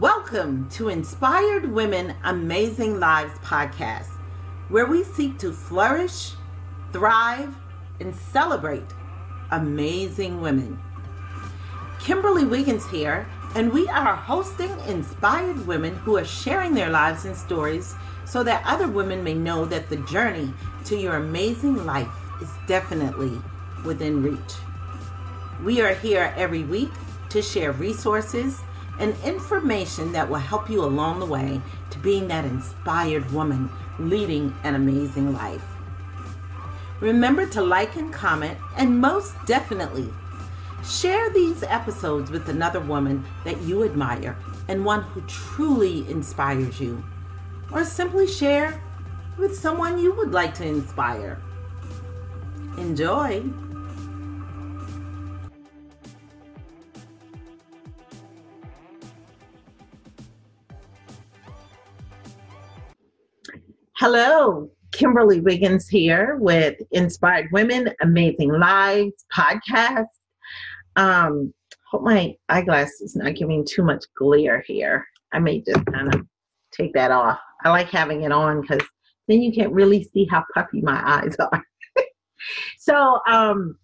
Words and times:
Welcome 0.00 0.66
to 0.70 0.88
Inspired 0.88 1.70
Women 1.70 2.14
Amazing 2.24 2.98
Lives 2.98 3.38
podcast, 3.40 4.08
where 4.70 4.86
we 4.86 5.04
seek 5.04 5.36
to 5.40 5.52
flourish, 5.52 6.32
thrive, 6.90 7.54
and 8.00 8.16
celebrate 8.16 8.94
amazing 9.50 10.40
women. 10.40 10.80
Kimberly 12.00 12.46
Wiggins 12.46 12.88
here, 12.88 13.28
and 13.54 13.70
we 13.74 13.88
are 13.88 14.16
hosting 14.16 14.70
inspired 14.88 15.66
women 15.66 15.94
who 15.96 16.16
are 16.16 16.24
sharing 16.24 16.72
their 16.72 16.88
lives 16.88 17.26
and 17.26 17.36
stories 17.36 17.94
so 18.24 18.42
that 18.42 18.64
other 18.64 18.88
women 18.88 19.22
may 19.22 19.34
know 19.34 19.66
that 19.66 19.90
the 19.90 19.98
journey 19.98 20.50
to 20.86 20.96
your 20.96 21.16
amazing 21.16 21.84
life 21.84 22.08
is 22.40 22.48
definitely 22.66 23.38
within 23.84 24.22
reach. 24.22 24.54
We 25.62 25.82
are 25.82 25.92
here 25.92 26.32
every 26.38 26.62
week 26.62 26.90
to 27.28 27.42
share 27.42 27.72
resources 27.72 28.62
and 29.00 29.16
information 29.24 30.12
that 30.12 30.28
will 30.28 30.38
help 30.38 30.70
you 30.70 30.84
along 30.84 31.18
the 31.18 31.26
way 31.26 31.60
to 31.90 31.98
being 31.98 32.28
that 32.28 32.44
inspired 32.44 33.28
woman 33.32 33.68
leading 33.98 34.54
an 34.62 34.76
amazing 34.76 35.32
life. 35.32 35.64
Remember 37.00 37.46
to 37.46 37.62
like 37.62 37.96
and 37.96 38.12
comment, 38.12 38.58
and 38.76 39.00
most 39.00 39.34
definitely, 39.46 40.08
share 40.84 41.30
these 41.30 41.62
episodes 41.62 42.30
with 42.30 42.48
another 42.48 42.80
woman 42.80 43.24
that 43.44 43.60
you 43.62 43.84
admire 43.84 44.36
and 44.68 44.84
one 44.84 45.02
who 45.02 45.22
truly 45.22 46.08
inspires 46.10 46.78
you. 46.78 47.02
Or 47.72 47.84
simply 47.84 48.26
share 48.26 48.80
with 49.38 49.58
someone 49.58 49.98
you 49.98 50.12
would 50.12 50.32
like 50.32 50.54
to 50.54 50.66
inspire. 50.66 51.40
Enjoy! 52.76 53.42
Hello, 64.00 64.70
Kimberly 64.92 65.42
Wiggins 65.42 65.86
here 65.86 66.38
with 66.40 66.80
Inspired 66.92 67.50
Women, 67.52 67.90
Amazing 68.00 68.50
Lives 68.50 69.26
podcast. 69.30 70.06
Um, 70.96 71.52
hope 71.86 72.04
my 72.04 72.34
eyeglass 72.48 73.02
is 73.02 73.14
not 73.14 73.34
giving 73.34 73.62
too 73.62 73.82
much 73.82 74.06
glare 74.16 74.64
here. 74.66 75.06
I 75.34 75.38
may 75.38 75.60
just 75.60 75.84
kind 75.84 76.14
of 76.14 76.26
take 76.72 76.94
that 76.94 77.10
off. 77.10 77.38
I 77.62 77.68
like 77.68 77.90
having 77.90 78.22
it 78.22 78.32
on 78.32 78.62
because 78.62 78.80
then 79.28 79.42
you 79.42 79.52
can't 79.52 79.70
really 79.70 80.04
see 80.14 80.26
how 80.30 80.46
puffy 80.54 80.80
my 80.80 81.02
eyes 81.06 81.36
are. 81.38 81.62
so, 82.78 83.20
um, 83.28 83.76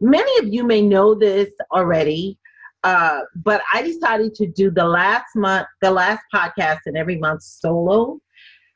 many 0.00 0.38
of 0.38 0.50
you 0.50 0.64
may 0.64 0.80
know 0.80 1.14
this 1.14 1.50
already, 1.70 2.38
uh, 2.82 3.20
but 3.36 3.60
I 3.74 3.82
decided 3.82 4.34
to 4.36 4.46
do 4.46 4.70
the 4.70 4.86
last 4.86 5.36
month, 5.36 5.66
the 5.82 5.90
last 5.90 6.22
podcast 6.34 6.78
in 6.86 6.96
every 6.96 7.18
month 7.18 7.42
solo 7.42 8.20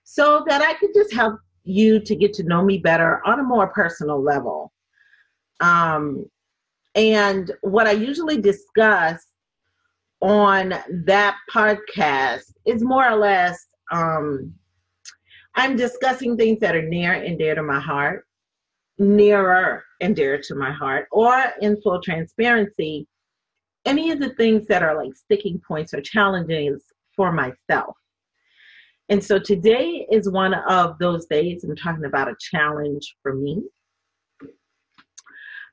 so 0.04 0.44
that 0.46 0.62
I 0.62 0.74
could 0.74 0.90
just 0.94 1.12
help 1.12 1.40
you 1.64 1.98
to 1.98 2.14
get 2.14 2.32
to 2.34 2.42
know 2.44 2.62
me 2.62 2.78
better 2.78 3.20
on 3.26 3.40
a 3.40 3.44
more 3.44 3.68
personal 3.68 4.22
level. 4.22 4.72
Um, 5.60 6.26
and 6.94 7.50
what 7.62 7.86
I 7.86 7.92
usually 7.92 8.40
discuss 8.40 9.26
on 10.20 10.74
that 11.06 11.36
podcast 11.52 12.52
is 12.66 12.82
more 12.82 13.08
or 13.08 13.16
less 13.16 13.66
um, 13.90 14.54
I'm 15.54 15.76
discussing 15.76 16.36
things 16.36 16.60
that 16.60 16.74
are 16.74 16.88
near 16.88 17.12
and 17.12 17.38
dear 17.38 17.54
to 17.54 17.62
my 17.62 17.80
heart, 17.80 18.26
nearer 18.98 19.84
and 20.00 20.14
dear 20.16 20.40
to 20.42 20.54
my 20.54 20.72
heart, 20.72 21.06
or 21.12 21.52
in 21.60 21.80
full 21.80 22.00
transparency, 22.00 23.06
any 23.84 24.10
of 24.10 24.18
the 24.18 24.30
things 24.30 24.66
that 24.66 24.82
are 24.82 24.96
like 24.96 25.14
sticking 25.14 25.60
points 25.66 25.94
or 25.94 26.00
challenges 26.00 26.84
for 27.14 27.30
myself. 27.30 27.96
And 29.08 29.22
so 29.22 29.38
today 29.38 30.06
is 30.10 30.30
one 30.30 30.54
of 30.54 30.98
those 30.98 31.26
days. 31.26 31.64
I'm 31.64 31.76
talking 31.76 32.06
about 32.06 32.28
a 32.28 32.36
challenge 32.40 33.16
for 33.22 33.34
me. 33.34 33.62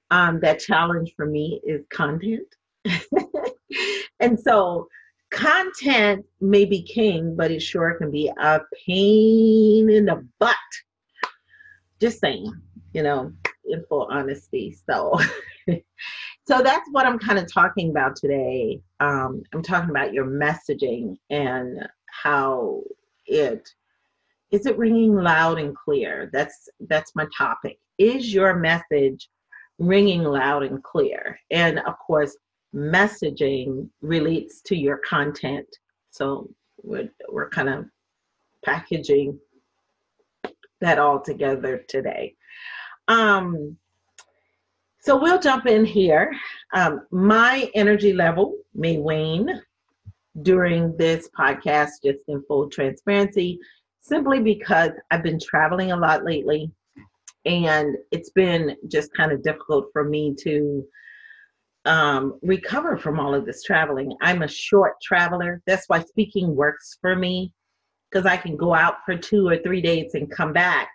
Um, 0.10 0.42
that 0.42 0.60
challenge 0.60 1.14
for 1.16 1.26
me 1.26 1.62
is 1.66 1.86
content. 1.90 2.48
and 4.20 4.38
so 4.38 4.88
content 5.32 6.26
may 6.42 6.66
be 6.66 6.82
king, 6.82 7.36
but 7.36 7.52
it 7.52 7.62
sure 7.62 7.98
can 7.98 8.12
be 8.12 8.30
a 8.38 8.60
pain 8.86 9.90
in 9.90 10.06
the 10.06 10.28
butt. 10.40 10.56
Just 12.02 12.20
saying, 12.20 12.52
you 12.94 13.04
know, 13.04 13.32
in 13.66 13.86
full 13.88 14.08
honesty. 14.12 14.78
So 14.86 15.18
so 16.48 16.62
that's 16.62 16.90
what 16.92 17.06
I'm 17.06 17.20
kind 17.20 17.40
of 17.40 17.52
talking 17.52 17.92
about 17.92 18.18
today. 18.18 18.82
Um, 19.00 19.44
I'm 19.54 19.64
talking 19.64 19.90
about 19.90 20.14
your 20.14 20.26
messaging 20.26 21.18
and 21.30 21.88
how 22.08 22.82
it 23.32 23.68
is 24.52 24.66
it 24.66 24.78
ringing 24.78 25.16
loud 25.16 25.60
and 25.60 25.76
clear? 25.76 26.30
That's 26.34 26.68
that's 26.82 27.16
my 27.16 27.26
topic. 27.36 27.80
Is 27.98 28.34
your 28.34 28.56
message 28.56 29.30
ringing 29.80 30.24
loud 30.24 30.64
and 30.64 30.84
clear? 30.84 31.40
And 31.50 31.80
of 31.80 31.98
course 32.06 32.36
messaging 32.76 33.90
relates 34.02 34.62
to 34.62 34.76
your 34.76 34.98
content. 34.98 35.68
So 36.10 36.50
we're, 36.84 37.10
we're 37.30 37.50
kind 37.50 37.70
of 37.70 37.86
packaging 38.64 39.40
that 40.82 41.00
all 41.00 41.22
together 41.22 41.84
today. 41.88 42.36
Um 43.08 43.78
so 45.00 45.20
we'll 45.20 45.40
jump 45.40 45.66
in 45.66 45.84
here. 45.84 46.32
Um, 46.74 47.08
my 47.10 47.72
energy 47.74 48.14
level 48.14 48.58
may 48.76 49.00
wane 49.00 49.60
during 50.42 50.96
this 50.98 51.30
podcast, 51.38 52.04
just 52.04 52.24
in 52.28 52.44
full 52.48 52.70
transparency, 52.70 53.60
simply 54.02 54.40
because 54.40 54.92
I've 55.12 55.24
been 55.24 55.40
traveling 55.40 55.92
a 55.92 55.98
lot 55.98 56.26
lately 56.26 56.72
and 57.46 57.96
it's 58.12 58.30
been 58.32 58.76
just 58.88 59.14
kind 59.14 59.32
of 59.32 59.44
difficult 59.44 59.88
for 59.92 60.04
me 60.04 60.36
to 60.42 60.86
um, 61.86 62.40
recover 62.44 62.98
from 62.98 63.20
all 63.20 63.34
of 63.34 63.46
this 63.46 63.64
traveling. 63.64 64.16
I'm 64.22 64.44
a 64.44 64.48
short 64.48 64.94
traveler. 65.02 65.62
That's 65.66 65.86
why 65.88 66.04
speaking 66.04 66.56
works 66.56 66.98
for 67.02 67.16
me 67.16 67.52
because 68.12 68.26
I 68.26 68.38
can 68.38 68.58
go 68.58 68.74
out 68.74 68.98
for 69.06 69.18
two 69.18 69.48
or 69.48 69.58
three 69.58 69.82
days 69.82 70.14
and 70.14 70.30
come 70.30 70.54
back. 70.54 70.90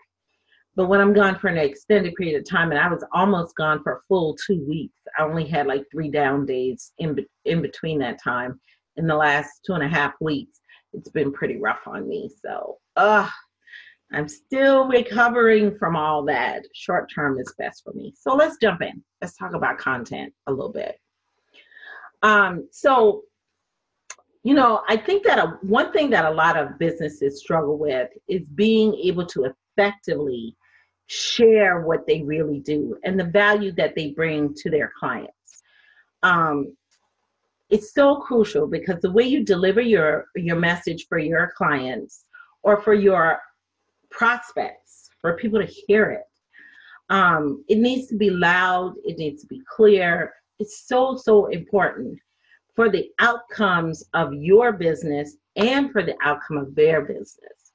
But 0.76 0.88
when 0.88 1.00
I'm 1.00 1.14
gone 1.14 1.38
for 1.38 1.48
an 1.48 1.56
extended 1.56 2.14
period 2.14 2.38
of 2.38 2.48
time, 2.48 2.70
and 2.70 2.78
I 2.78 2.88
was 2.88 3.02
almost 3.12 3.56
gone 3.56 3.82
for 3.82 3.94
a 3.94 4.00
full 4.08 4.36
two 4.46 4.62
weeks, 4.68 5.00
I 5.18 5.22
only 5.22 5.46
had 5.46 5.66
like 5.66 5.84
three 5.90 6.10
down 6.10 6.44
days 6.44 6.92
in, 6.98 7.16
in 7.46 7.62
between 7.62 7.98
that 8.00 8.22
time 8.22 8.60
in 8.96 9.06
the 9.06 9.16
last 9.16 9.60
two 9.66 9.74
and 9.74 9.82
a 9.82 9.88
half 9.88 10.14
weeks, 10.20 10.60
it's 10.92 11.10
been 11.10 11.32
pretty 11.32 11.58
rough 11.58 11.86
on 11.86 12.08
me. 12.08 12.30
So, 12.42 12.78
uh, 12.96 13.28
I'm 14.12 14.28
still 14.28 14.86
recovering 14.86 15.76
from 15.78 15.96
all 15.96 16.24
that. 16.26 16.64
Short 16.74 17.10
term 17.12 17.38
is 17.38 17.52
best 17.58 17.82
for 17.82 17.92
me. 17.92 18.14
So 18.16 18.34
let's 18.34 18.56
jump 18.58 18.82
in. 18.82 19.02
Let's 19.20 19.36
talk 19.36 19.54
about 19.54 19.78
content 19.78 20.32
a 20.46 20.52
little 20.52 20.72
bit. 20.72 20.98
Um, 22.22 22.68
so, 22.70 23.22
you 24.44 24.54
know, 24.54 24.82
I 24.88 24.96
think 24.96 25.24
that 25.24 25.38
a, 25.38 25.58
one 25.62 25.92
thing 25.92 26.10
that 26.10 26.24
a 26.24 26.30
lot 26.30 26.56
of 26.56 26.78
businesses 26.78 27.40
struggle 27.40 27.78
with 27.78 28.10
is 28.28 28.42
being 28.54 28.94
able 28.94 29.26
to 29.26 29.52
effectively 29.76 30.56
share 31.08 31.80
what 31.80 32.06
they 32.06 32.22
really 32.22 32.60
do 32.60 32.96
and 33.04 33.18
the 33.18 33.24
value 33.24 33.72
that 33.72 33.94
they 33.96 34.10
bring 34.10 34.54
to 34.54 34.70
their 34.70 34.92
clients. 34.98 35.32
Um, 36.22 36.76
it's 37.70 37.92
so 37.92 38.16
crucial 38.16 38.66
because 38.66 39.00
the 39.00 39.10
way 39.10 39.24
you 39.24 39.44
deliver 39.44 39.80
your 39.80 40.26
your 40.36 40.56
message 40.56 41.06
for 41.08 41.18
your 41.18 41.52
clients 41.56 42.24
or 42.62 42.80
for 42.80 42.94
your 42.94 43.38
prospects 44.10 45.10
for 45.20 45.36
people 45.36 45.60
to 45.60 45.66
hear 45.66 46.10
it 46.10 46.26
um, 47.08 47.64
it 47.68 47.78
needs 47.78 48.08
to 48.08 48.16
be 48.16 48.30
loud 48.30 48.94
it 49.04 49.18
needs 49.18 49.42
to 49.42 49.46
be 49.46 49.62
clear. 49.68 50.32
It's 50.58 50.86
so 50.86 51.16
so 51.16 51.46
important 51.46 52.18
for 52.74 52.90
the 52.90 53.10
outcomes 53.20 54.04
of 54.14 54.34
your 54.34 54.72
business 54.72 55.36
and 55.56 55.90
for 55.92 56.02
the 56.02 56.16
outcome 56.22 56.58
of 56.58 56.74
their 56.74 57.02
business. 57.02 57.72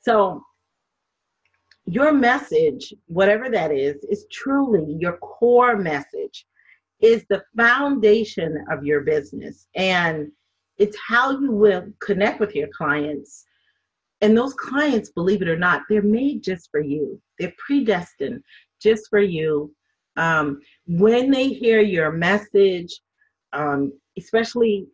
So 0.00 0.42
your 1.84 2.12
message 2.12 2.92
whatever 3.06 3.48
that 3.50 3.70
is 3.70 4.04
is 4.04 4.26
truly 4.30 4.96
your 4.98 5.16
core 5.18 5.76
message 5.76 6.46
is 7.00 7.24
the 7.28 7.42
foundation 7.56 8.64
of 8.70 8.84
your 8.84 9.02
business. 9.02 9.68
And 9.74 10.30
it's 10.78 10.96
how 11.06 11.32
you 11.32 11.52
will 11.52 11.86
connect 12.00 12.40
with 12.40 12.54
your 12.54 12.68
clients. 12.76 13.44
And 14.20 14.36
those 14.36 14.54
clients 14.54 15.10
believe 15.10 15.42
it 15.42 15.48
or 15.48 15.58
not 15.58 15.82
they're 15.88 16.02
made 16.02 16.42
just 16.42 16.70
for 16.70 16.80
you. 16.80 17.20
They're 17.38 17.52
predestined 17.64 18.42
just 18.80 19.08
for 19.08 19.20
you. 19.20 19.72
Um, 20.16 20.60
when 20.86 21.30
they 21.30 21.48
hear 21.48 21.80
your 21.80 22.10
message 22.10 23.00
um, 23.52 23.92
especially 24.18 24.86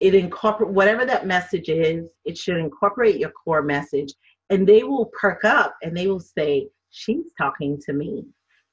it 0.00 0.14
incorporate 0.14 0.72
whatever 0.72 1.04
that 1.04 1.26
message 1.26 1.68
is 1.68 2.10
it 2.24 2.36
should 2.36 2.56
incorporate 2.56 3.18
your 3.18 3.30
core 3.30 3.62
message. 3.62 4.12
And 4.50 4.66
they 4.66 4.82
will 4.82 5.10
perk 5.18 5.44
up 5.44 5.76
and 5.82 5.96
they 5.96 6.08
will 6.08 6.20
say 6.20 6.68
she's 6.90 7.26
talking 7.38 7.80
to 7.86 7.92
me. 7.92 8.24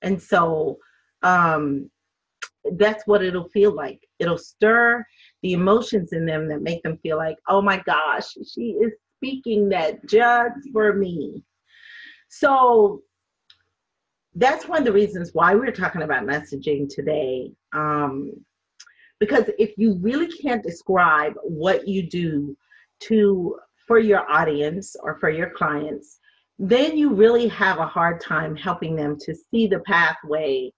And 0.01 0.21
so 0.21 0.77
um, 1.21 1.89
that's 2.77 3.07
what 3.07 3.23
it'll 3.23 3.49
feel 3.49 3.73
like 3.73 4.01
It'll 4.19 4.37
stir 4.37 5.05
the 5.41 5.53
emotions 5.53 6.11
in 6.11 6.25
them 6.25 6.47
that 6.49 6.61
make 6.61 6.83
them 6.83 6.97
feel 6.97 7.17
like, 7.17 7.37
oh 7.47 7.61
my 7.61 7.81
gosh, 7.85 8.27
she 8.53 8.71
is 8.81 8.91
speaking 9.17 9.69
that 9.69 10.05
just 10.05 10.69
for 10.73 10.93
me. 10.93 11.43
So 12.27 13.01
that's 14.35 14.67
one 14.67 14.79
of 14.79 14.85
the 14.85 14.91
reasons 14.91 15.31
why 15.33 15.55
we're 15.55 15.71
talking 15.71 16.03
about 16.03 16.25
messaging 16.25 16.93
today. 16.93 17.51
Um, 17.73 18.33
because 19.19 19.45
if 19.57 19.77
you 19.77 19.97
really 20.01 20.27
can't 20.27 20.63
describe 20.63 21.33
what 21.43 21.87
you 21.87 22.03
do 22.07 22.55
to 23.01 23.57
for 23.87 23.99
your 23.99 24.29
audience 24.29 24.95
or 25.01 25.17
for 25.19 25.29
your 25.29 25.49
clients, 25.49 26.19
then 26.59 26.97
you 26.97 27.13
really 27.13 27.47
have 27.47 27.79
a 27.79 27.87
hard 27.87 28.21
time 28.21 28.55
helping 28.55 28.95
them 28.95 29.17
to 29.19 29.33
see 29.33 29.65
the 29.65 29.79
pathway 29.79 30.71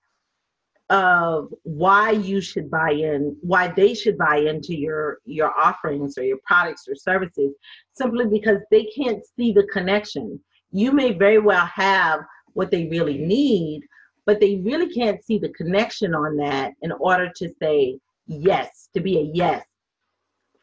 of 0.92 1.48
why 1.64 2.12
you 2.12 2.42
should 2.42 2.70
buy 2.70 2.92
in 2.92 3.36
why 3.42 3.70
they 3.70 3.94
should 3.94 4.18
buy 4.18 4.38
into 4.38 4.76
your 4.78 5.20
your 5.26 5.58
offerings 5.58 6.18
or 6.18 6.24
your 6.24 6.40
products 6.46 6.86
or 6.88 6.96
services 6.96 7.54
simply 7.94 8.26
because 8.26 8.60
they 8.70 8.84
can't 8.96 9.26
see 9.38 9.52
the 9.54 9.64
connection. 9.72 10.40
You 10.72 10.92
may 10.92 11.14
very 11.14 11.40
well 11.40 11.66
have 11.66 12.20
what 12.54 12.70
they 12.70 12.88
really 12.88 13.18
need 13.18 13.82
but 14.26 14.40
they 14.40 14.58
really 14.58 14.94
can't 14.94 15.24
see 15.24 15.38
the 15.38 15.50
connection 15.50 16.14
on 16.14 16.38
that 16.38 16.74
in 16.82 16.92
order 16.92 17.32
to 17.36 17.50
say 17.62 17.98
yes 18.28 18.90
to 18.94 19.02
be 19.02 19.18
a 19.18 19.32
yes 19.34 19.66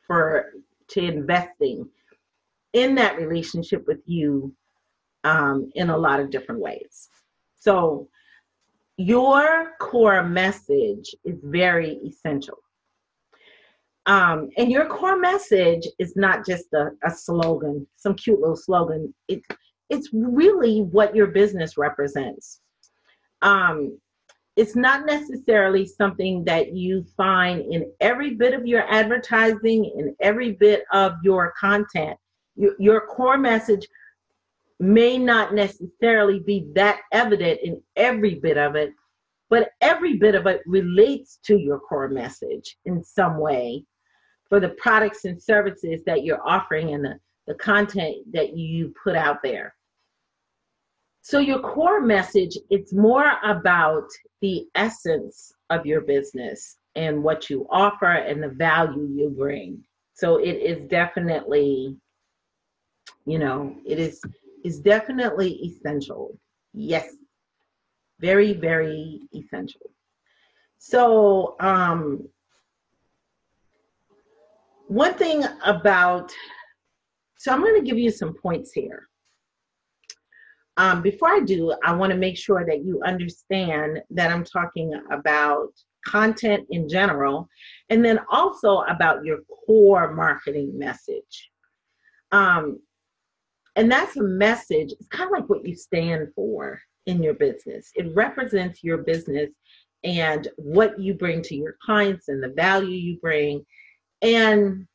for 0.07 0.53
to 0.89 1.01
investing 1.01 1.89
in 2.73 2.95
that 2.95 3.19
relationship 3.19 3.87
with 3.87 4.01
you 4.07 4.55
um, 5.25 5.71
in 5.75 5.91
a 5.91 5.97
lot 5.97 6.21
of 6.21 6.31
different 6.31 6.61
ways. 6.61 7.09
So 7.57 8.09
your 8.99 9.75
core 9.79 10.25
message 10.25 11.15
is 11.25 11.39
very 11.45 11.99
essential. 12.07 12.59
Um, 14.07 14.51
and 14.57 14.73
your 14.73 14.87
core 14.87 15.19
message 15.19 15.87
is 15.99 16.17
not 16.17 16.45
just 16.45 16.67
a, 16.75 16.91
a 17.05 17.11
slogan, 17.11 17.87
some 17.97 18.15
cute 18.15 18.41
little 18.41 18.57
slogan. 18.57 19.15
It, 19.29 19.43
it's 19.89 20.09
really 20.13 20.81
what 20.81 21.15
your 21.15 21.29
business 21.29 21.79
represents. 21.79 22.61
Um, 23.41 23.99
it's 24.57 24.75
not 24.75 25.07
necessarily 25.07 25.87
something 25.87 26.45
that 26.47 26.75
you 26.75 27.07
find 27.17 27.73
in 27.73 27.93
every 28.01 28.35
bit 28.35 28.53
of 28.53 28.67
your 28.67 28.83
advertising, 28.93 29.85
in 29.97 30.17
every 30.21 30.53
bit 30.53 30.83
of 30.93 31.13
your 31.23 31.55
content. 31.59 32.19
Your, 32.57 32.75
your 32.81 33.07
core 33.07 33.39
message 33.39 33.87
may 34.81 35.19
not 35.19 35.55
necessarily 35.55 36.41
be 36.41 36.71
that 36.75 37.01
evident 37.13 37.61
in 37.63 37.83
every 37.97 38.37
bit 38.37 38.57
of 38.57 38.77
it, 38.77 38.93
but 39.51 39.71
every 39.81 40.17
bit 40.17 40.35
of 40.35 40.47
it 40.47 40.63
relates 40.67 41.39
to 41.45 41.59
your 41.59 41.81
core 41.81 42.09
message 42.09 42.77
in 42.85 43.03
some 43.03 43.39
way 43.39 43.85
for 44.49 44.61
the 44.61 44.71
products 44.71 45.25
and 45.25 45.43
services 45.43 46.03
that 46.07 46.23
you're 46.25 46.47
offering 46.47 46.95
and 46.95 47.05
the, 47.05 47.19
the 47.47 47.55
content 47.55 48.17
that 48.33 48.57
you 48.57 48.95
put 49.03 49.17
out 49.17 49.43
there. 49.43 49.75
So 51.23 51.41
your 51.41 51.61
core 51.61 52.01
message, 52.01 52.57
it's 52.71 52.93
more 52.93 53.33
about 53.45 54.09
the 54.41 54.67
essence 54.75 55.53
of 55.71 55.85
your 55.85 56.01
business 56.01 56.77
and 56.95 57.23
what 57.23 57.51
you 57.51 57.67
offer 57.71 58.13
and 58.13 58.43
the 58.43 58.49
value 58.49 59.09
you 59.15 59.29
bring. 59.31 59.85
So 60.15 60.39
it 60.39 60.55
is 60.55 60.89
definitely, 60.89 61.97
you 63.27 63.39
know, 63.39 63.77
it 63.85 63.99
is 63.99 64.23
is 64.65 64.81
definitely 64.81 65.53
essential. 65.65 66.39
Yes. 66.73 67.09
Very, 68.21 68.53
very 68.53 69.21
essential. 69.35 69.91
So, 70.79 71.57
um, 71.61 72.29
one 74.89 75.15
thing 75.15 75.45
about, 75.65 76.33
so 77.37 77.53
I'm 77.53 77.61
going 77.61 77.81
to 77.81 77.87
give 77.87 77.99
you 77.99 78.11
some 78.11 78.35
points 78.35 78.73
here. 78.73 79.09
Um, 80.79 81.03
before 81.03 81.29
I 81.31 81.41
do, 81.41 81.75
I 81.85 81.93
want 81.93 82.13
to 82.13 82.19
make 82.19 82.37
sure 82.37 82.65
that 82.65 82.85
you 82.85 83.03
understand 83.05 84.01
that 84.11 84.31
I'm 84.31 84.45
talking 84.45 84.93
about 85.11 85.69
content 86.07 86.67
in 86.71 86.89
general, 86.89 87.49
and 87.91 88.05
then 88.05 88.21
also 88.31 88.79
about 88.83 89.25
your 89.25 89.39
core 89.67 90.15
marketing 90.15 90.79
message. 90.79 91.51
Um, 92.31 92.81
and 93.79 93.89
that's 93.89 94.17
a 94.17 94.23
message. 94.23 94.93
It's 94.99 95.07
kind 95.07 95.33
of 95.33 95.39
like 95.39 95.49
what 95.49 95.65
you 95.65 95.77
stand 95.77 96.29
for 96.35 96.81
in 97.07 97.23
your 97.23 97.35
business. 97.35 97.93
It 97.95 98.13
represents 98.13 98.83
your 98.83 98.99
business 98.99 99.51
and 100.03 100.49
what 100.57 100.99
you 100.99 101.15
bring 101.15 101.43
to 101.43 101.55
your 101.55 101.77
clients 101.81 102.27
and 102.27 102.43
the 102.43 102.53
value 102.57 102.97
you 102.97 103.19
bring. 103.23 103.65
And 104.21 104.89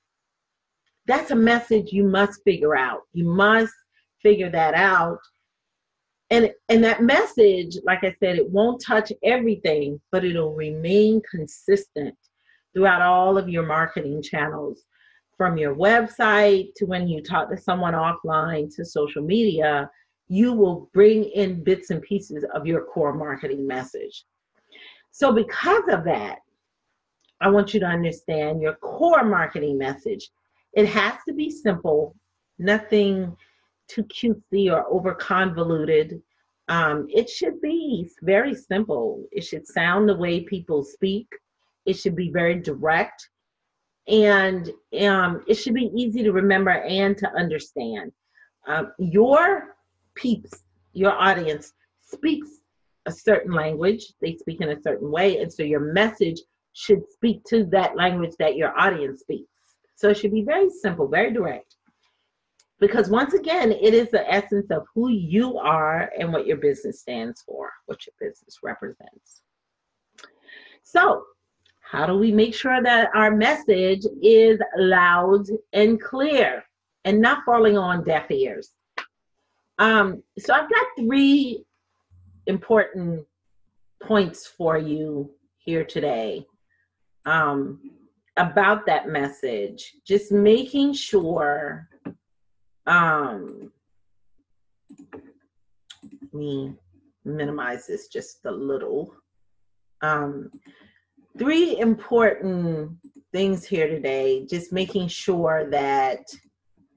that's 1.07 1.31
a 1.31 1.35
message 1.35 1.93
you 1.93 2.03
must 2.03 2.41
figure 2.43 2.75
out. 2.75 3.03
You 3.13 3.23
must 3.23 3.73
figure 4.21 4.49
that 4.49 4.73
out. 4.73 5.19
And, 6.29 6.51
and 6.67 6.83
that 6.83 7.01
message, 7.01 7.77
like 7.85 8.03
I 8.03 8.13
said, 8.19 8.37
it 8.37 8.49
won't 8.49 8.83
touch 8.83 9.13
everything, 9.23 10.01
but 10.11 10.25
it'll 10.25 10.55
remain 10.55 11.21
consistent 11.31 12.17
throughout 12.73 13.01
all 13.01 13.37
of 13.37 13.47
your 13.47 13.65
marketing 13.65 14.21
channels 14.21 14.83
from 15.43 15.57
your 15.57 15.75
website 15.75 16.73
to 16.73 16.85
when 16.85 17.05
you 17.05 17.21
talk 17.21 17.49
to 17.49 17.57
someone 17.57 17.93
offline 17.93 18.73
to 18.73 18.85
social 18.85 19.21
media, 19.21 19.89
you 20.29 20.53
will 20.53 20.89
bring 20.93 21.25
in 21.25 21.61
bits 21.61 21.89
and 21.89 22.01
pieces 22.01 22.45
of 22.55 22.65
your 22.65 22.85
core 22.85 23.13
marketing 23.13 23.67
message. 23.67 24.23
So, 25.11 25.33
because 25.33 25.83
of 25.89 26.05
that, 26.05 26.37
I 27.41 27.49
want 27.49 27.73
you 27.73 27.81
to 27.81 27.85
understand 27.85 28.61
your 28.61 28.75
core 28.75 29.25
marketing 29.25 29.77
message. 29.77 30.29
It 30.71 30.85
has 30.87 31.15
to 31.27 31.33
be 31.33 31.51
simple, 31.51 32.15
nothing 32.57 33.35
too 33.89 34.05
cutesy 34.05 34.71
or 34.71 34.87
over 34.87 35.13
convoluted. 35.13 36.21
Um, 36.69 37.05
it 37.09 37.29
should 37.29 37.59
be 37.59 38.09
very 38.21 38.55
simple. 38.55 39.25
It 39.33 39.43
should 39.43 39.67
sound 39.67 40.07
the 40.07 40.15
way 40.15 40.39
people 40.39 40.85
speak. 40.85 41.27
It 41.85 41.97
should 41.97 42.15
be 42.15 42.31
very 42.31 42.61
direct 42.61 43.27
and 44.07 44.69
um, 45.01 45.43
it 45.47 45.55
should 45.55 45.73
be 45.73 45.91
easy 45.95 46.23
to 46.23 46.31
remember 46.31 46.71
and 46.71 47.17
to 47.17 47.29
understand. 47.35 48.11
Um, 48.67 48.91
your 48.97 49.75
peeps, 50.15 50.63
your 50.93 51.11
audience 51.11 51.73
speaks 52.01 52.49
a 53.05 53.11
certain 53.11 53.53
language, 53.53 54.13
they 54.21 54.35
speak 54.35 54.61
in 54.61 54.69
a 54.69 54.81
certain 54.81 55.11
way, 55.11 55.39
and 55.39 55.51
so 55.51 55.63
your 55.63 55.79
message 55.79 56.39
should 56.73 57.03
speak 57.09 57.43
to 57.45 57.65
that 57.65 57.95
language 57.95 58.33
that 58.39 58.55
your 58.55 58.77
audience 58.79 59.21
speaks. 59.21 59.49
So 59.95 60.09
it 60.09 60.17
should 60.17 60.31
be 60.31 60.43
very 60.43 60.69
simple, 60.69 61.07
very 61.07 61.31
direct. 61.31 61.75
Because 62.79 63.09
once 63.09 63.33
again, 63.33 63.71
it 63.71 63.93
is 63.93 64.09
the 64.09 64.29
essence 64.29 64.69
of 64.71 64.83
who 64.93 65.09
you 65.09 65.57
are 65.57 66.11
and 66.17 66.33
what 66.33 66.45
your 66.45 66.57
business 66.57 66.99
stands 66.99 67.41
for, 67.41 67.71
what 67.85 67.99
your 68.05 68.13
business 68.19 68.57
represents. 68.63 69.41
So, 70.81 71.23
how 71.93 72.07
do 72.07 72.17
we 72.17 72.31
make 72.31 72.55
sure 72.55 72.81
that 72.81 73.11
our 73.13 73.29
message 73.29 74.03
is 74.23 74.59
loud 74.75 75.45
and 75.73 76.01
clear 76.01 76.63
and 77.05 77.21
not 77.21 77.45
falling 77.45 77.77
on 77.77 78.03
deaf 78.03 78.31
ears? 78.31 78.71
Um, 79.77 80.23
so 80.39 80.55
I've 80.55 80.71
got 80.71 80.85
three 80.97 81.63
important 82.47 83.23
points 84.01 84.47
for 84.47 84.75
you 84.75 85.29
here 85.59 85.85
today 85.85 86.47
um, 87.27 87.79
about 88.37 88.87
that 88.87 89.07
message. 89.07 89.93
Just 90.03 90.31
making 90.31 90.93
sure. 90.93 91.87
Um, 92.87 93.71
let 95.13 96.33
me 96.33 96.73
minimize 97.23 97.85
this 97.85 98.07
just 98.07 98.39
a 98.45 98.51
little. 98.51 99.13
Um, 100.01 100.49
three 101.37 101.79
important 101.79 102.97
things 103.31 103.65
here 103.65 103.87
today. 103.87 104.45
Just 104.49 104.71
making 104.71 105.07
sure 105.07 105.69
that 105.71 106.25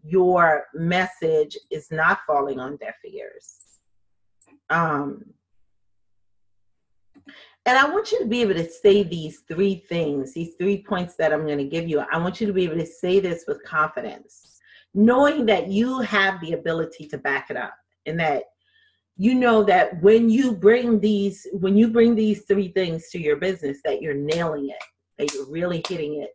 your 0.05 0.67
message 0.75 1.57
is 1.71 1.89
not 1.91 2.21
falling 2.27 2.61
on 2.61 2.77
deaf 2.77 2.95
ears. 3.05 3.57
Um, 4.71 5.25
and 7.67 7.77
I 7.77 7.89
want 7.91 8.13
you 8.13 8.21
to 8.21 8.27
be 8.27 8.43
able 8.43 8.55
to 8.55 8.71
say 8.71 9.03
these 9.03 9.41
three 9.49 9.85
things, 9.89 10.33
these 10.33 10.55
three 10.55 10.85
points 10.85 11.17
that 11.17 11.33
I'm 11.33 11.47
going 11.47 11.59
to 11.59 11.65
give 11.65 11.89
you. 11.89 12.05
I 12.13 12.19
want 12.19 12.41
you 12.41 12.47
to 12.47 12.53
be 12.53 12.65
able 12.65 12.77
to 12.77 12.87
say 12.87 13.19
this 13.19 13.45
with 13.49 13.65
confidence, 13.65 14.61
knowing 14.95 15.47
that 15.47 15.67
you 15.67 16.01
have 16.01 16.41
the 16.41 16.53
ability 16.53 17.09
to 17.09 17.19
back 17.19 17.51
it 17.51 17.57
up 17.57 17.75
and 18.07 18.19
that 18.21 18.45
you 19.17 19.35
know 19.35 19.63
that 19.63 20.01
when 20.03 20.29
you 20.29 20.53
bring 20.53 21.01
these 21.01 21.47
when 21.53 21.77
you 21.77 21.89
bring 21.89 22.15
these 22.15 22.45
three 22.45 22.69
things 22.69 23.09
to 23.11 23.19
your 23.19 23.37
business 23.37 23.79
that 23.85 24.03
you're 24.03 24.15
nailing 24.15 24.69
it 24.69 24.83
that 25.19 25.33
you're 25.33 25.51
really 25.51 25.83
hitting 25.89 26.23
it 26.23 26.31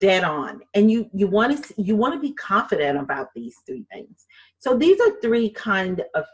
dead 0.00 0.24
on 0.24 0.60
and 0.74 0.90
you 0.90 1.08
you 1.12 1.26
want 1.26 1.64
to 1.64 1.74
you 1.80 1.94
want 1.94 2.14
to 2.14 2.20
be 2.20 2.32
confident 2.34 2.98
about 2.98 3.28
these 3.34 3.56
three 3.66 3.84
things 3.92 4.26
so 4.58 4.76
these 4.76 5.00
are 5.00 5.20
three 5.20 5.50
kind 5.50 6.02
of 6.14 6.24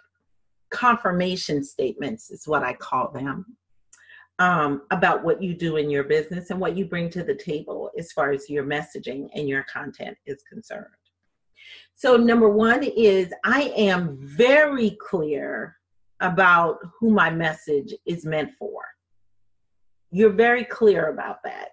confirmation 0.70 1.62
statements 1.64 2.30
is 2.30 2.46
what 2.46 2.62
i 2.62 2.72
call 2.74 3.10
them 3.10 3.44
um, 4.38 4.82
about 4.90 5.24
what 5.24 5.42
you 5.42 5.54
do 5.54 5.76
in 5.76 5.90
your 5.90 6.04
business 6.04 6.50
and 6.50 6.60
what 6.60 6.76
you 6.76 6.84
bring 6.84 7.10
to 7.10 7.24
the 7.24 7.34
table 7.34 7.90
as 7.98 8.12
far 8.12 8.30
as 8.30 8.48
your 8.48 8.64
messaging 8.64 9.28
and 9.34 9.48
your 9.48 9.64
content 9.64 10.16
is 10.26 10.42
concerned. 10.48 10.86
So, 11.94 12.16
number 12.16 12.48
one 12.48 12.82
is 12.82 13.32
I 13.44 13.72
am 13.76 14.18
very 14.20 14.96
clear 15.00 15.76
about 16.20 16.78
who 16.98 17.10
my 17.10 17.30
message 17.30 17.94
is 18.06 18.24
meant 18.24 18.50
for. 18.58 18.82
You're 20.10 20.30
very 20.30 20.64
clear 20.64 21.08
about 21.10 21.42
that. 21.44 21.70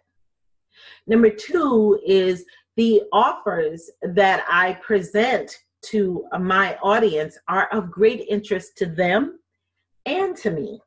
Number 1.07 1.29
two 1.29 1.99
is 2.05 2.45
the 2.75 3.03
offers 3.13 3.89
that 4.01 4.43
I 4.49 4.73
present 4.81 5.57
to 5.83 6.25
my 6.39 6.75
audience 6.81 7.37
are 7.47 7.67
of 7.71 7.91
great 7.91 8.25
interest 8.27 8.77
to 8.77 8.85
them 8.87 9.39
and 10.05 10.35
to 10.37 10.51
me. 10.51 10.81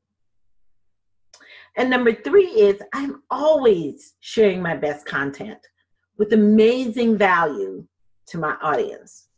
And 1.76 1.88
number 1.88 2.12
three 2.12 2.49
is 2.49 2.83
I'm 2.93 3.23
always 3.31 4.14
sharing 4.21 4.61
my 4.61 4.76
best 4.76 5.07
content 5.07 5.61
with 6.19 6.33
amazing 6.33 7.17
value 7.17 7.87
to 8.30 8.38
my 8.38 8.56
audience. 8.62 9.28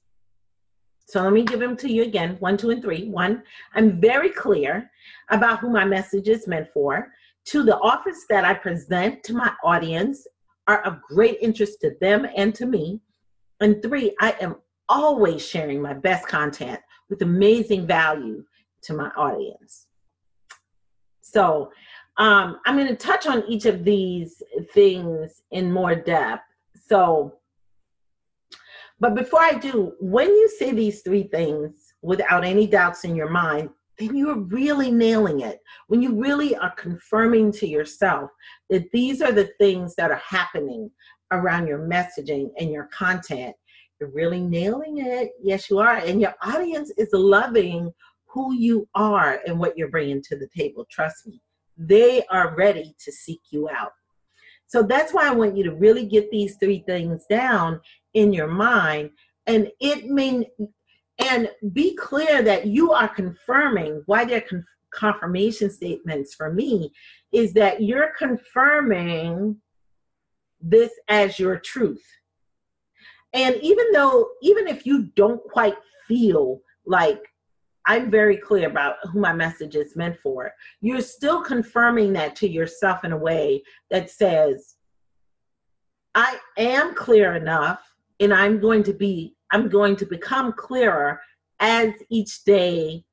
So 1.07 1.23
let 1.23 1.33
me 1.33 1.43
give 1.43 1.59
them 1.59 1.77
to 1.79 1.91
you 1.91 2.05
again 2.05 2.37
one, 2.39 2.57
two, 2.57 2.71
and 2.71 2.81
three. 2.81 3.09
One, 3.09 3.43
I'm 3.75 4.01
very 4.01 4.31
clear 4.31 4.91
about 5.31 5.59
who 5.59 5.69
my 5.69 5.85
message 5.85 6.29
is 6.29 6.47
meant 6.47 6.69
for. 6.73 7.09
Two, 7.45 7.65
the 7.65 7.79
offers 7.79 8.27
that 8.29 8.45
I 8.45 8.55
present 8.55 9.25
to 9.25 9.35
my 9.35 9.53
audience 9.65 10.27
are 10.69 10.83
of 10.83 11.03
great 11.03 11.39
interest 11.41 11.81
to 11.81 11.97
them 12.01 12.29
and 12.37 12.55
to 12.55 12.67
me. 12.67 13.01
And 13.61 13.83
three, 13.83 14.15
I 14.21 14.37
am 14.41 14.57
always 14.89 15.45
sharing 15.45 15.83
my 15.83 15.95
best 15.95 16.29
content 16.29 16.81
with 17.09 17.23
amazing 17.23 17.87
value 17.87 18.45
to 18.83 18.93
my 18.93 19.09
audience. 19.17 19.87
So 21.21 21.73
um, 22.19 22.59
I'm 22.67 22.77
going 22.77 22.89
to 22.89 22.97
touch 22.97 23.27
on 23.27 23.45
each 23.49 23.67
of 23.67 23.85
these 23.85 24.43
things 24.73 25.43
in 25.51 25.73
more 25.73 25.95
depth. 25.95 26.45
So, 26.87 27.40
but 29.01 29.15
before 29.15 29.41
I 29.41 29.55
do, 29.55 29.95
when 29.99 30.29
you 30.29 30.49
say 30.59 30.73
these 30.73 31.01
three 31.01 31.25
things 31.25 31.95
without 32.03 32.45
any 32.45 32.67
doubts 32.67 33.05
in 33.05 33.17
your 33.17 33.31
mind, 33.31 33.71
then 33.99 34.15
you're 34.15 34.39
really 34.39 34.91
nailing 34.91 35.41
it. 35.41 35.61
When 35.89 36.03
you 36.03 36.15
really 36.15 36.55
are 36.57 36.75
confirming 36.75 37.53
to 37.53 37.67
yourself 37.67 38.31
that 38.69 38.91
these 38.93 39.23
are 39.23 39.33
the 39.33 39.51
things 39.59 39.95
that 39.97 40.11
are 40.11 40.23
happening 40.25 40.91
around 41.33 41.67
your 41.67 41.79
messaging 41.79 42.51
and 42.59 42.71
your 42.71 42.89
content, 42.93 43.55
you're 43.99 44.11
really 44.11 44.41
nailing 44.41 44.99
it. 44.99 45.31
Yes, 45.43 45.71
you 45.71 45.79
are. 45.79 45.97
And 45.97 46.21
your 46.21 46.35
audience 46.43 46.91
is 46.97 47.11
loving 47.13 47.93
who 48.27 48.55
you 48.55 48.89
are 48.95 49.41
and 49.47 49.59
what 49.59 49.77
you're 49.77 49.91
bringing 49.91 50.23
to 50.23 50.37
the 50.37 50.49
table. 50.57 50.87
Trust 50.91 51.27
me, 51.27 51.41
they 51.77 52.25
are 52.31 52.55
ready 52.55 52.95
to 53.03 53.13
seek 53.13 53.41
you 53.51 53.69
out. 53.69 53.93
So 54.67 54.85
that's 54.85 55.13
why 55.13 55.27
I 55.27 55.33
want 55.35 55.57
you 55.57 55.65
to 55.65 55.75
really 55.75 56.07
get 56.07 56.31
these 56.31 56.57
three 56.57 56.85
things 56.87 57.27
down 57.29 57.81
in 58.15 58.33
your 58.33 58.49
mind. 58.49 59.11
And 59.47 59.71
it 59.81 60.07
mean 60.07 60.45
and 61.19 61.51
be 61.73 61.95
clear 61.97 62.43
that 62.43 62.67
you 62.67 62.93
are 62.93 63.09
confirming 63.09 64.03
why 64.07 64.25
they're 64.25 64.41
con- 64.41 64.65
confirmation 64.93 65.71
statements 65.71 66.35
for 66.35 66.53
me 66.53 66.93
is 67.33 67.53
that 67.55 67.83
you're 67.83 68.13
confirming 68.19 69.57
this 70.61 70.93
as 71.09 71.39
your 71.39 71.59
truth. 71.59 72.05
And 73.33 73.57
even 73.63 73.93
though, 73.93 74.31
even 74.43 74.67
if 74.67 74.85
you 74.85 75.11
don't 75.15 75.43
quite 75.45 75.77
feel 76.09 76.61
like 76.87 77.21
I'm 77.87 78.11
very 78.11 78.37
clear 78.37 78.69
about 78.69 78.97
who 79.13 79.21
my 79.21 79.33
message 79.33 79.77
is 79.77 79.97
meant 79.97 80.19
for, 80.23 80.53
you're 80.81 81.01
still 81.01 81.43
confirming 81.43 82.13
that 82.15 82.37
to 82.37 82.49
yourself 82.49 83.05
in 83.05 83.13
a 83.13 83.17
way 83.17 83.63
that 83.91 84.11
says, 84.11 84.77
I 86.15 86.39
am 86.59 86.95
clear 86.95 87.37
enough 87.37 87.90
and 88.21 88.33
I'm 88.33 88.61
going 88.61 88.83
to 88.85 88.93
be 88.93 89.35
I'm 89.53 89.69
going 89.69 89.97
to 89.97 90.07
become 90.07 90.53
clearer 90.53 91.21
as 91.59 91.93
each 92.09 92.45
day, 92.45 93.05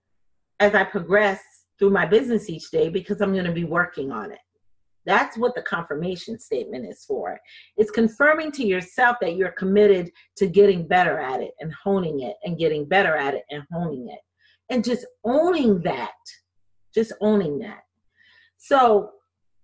as 0.59 0.75
I 0.75 0.83
progress 0.83 1.41
through 1.79 1.89
my 1.89 2.05
business 2.05 2.49
each 2.49 2.69
day, 2.69 2.89
because 2.89 3.21
I'm 3.21 3.33
going 3.33 3.45
to 3.45 3.51
be 3.51 3.63
working 3.63 4.11
on 4.11 4.31
it. 4.31 4.39
That's 5.05 5.37
what 5.37 5.55
the 5.55 5.61
confirmation 5.61 6.37
statement 6.37 6.85
is 6.85 7.05
for. 7.05 7.39
It's 7.77 7.91
confirming 7.91 8.51
to 8.53 8.67
yourself 8.67 9.17
that 9.21 9.35
you're 9.35 9.51
committed 9.51 10.11
to 10.35 10.47
getting 10.47 10.85
better 10.85 11.17
at 11.17 11.41
it 11.41 11.51
and 11.59 11.73
honing 11.81 12.21
it 12.21 12.35
and 12.43 12.59
getting 12.59 12.85
better 12.85 13.15
at 13.15 13.33
it 13.33 13.43
and 13.49 13.63
honing 13.71 14.09
it. 14.09 14.19
And 14.69 14.83
just 14.83 15.05
owning 15.23 15.81
that. 15.83 16.11
Just 16.93 17.13
owning 17.21 17.57
that. 17.59 17.83
So 18.57 19.11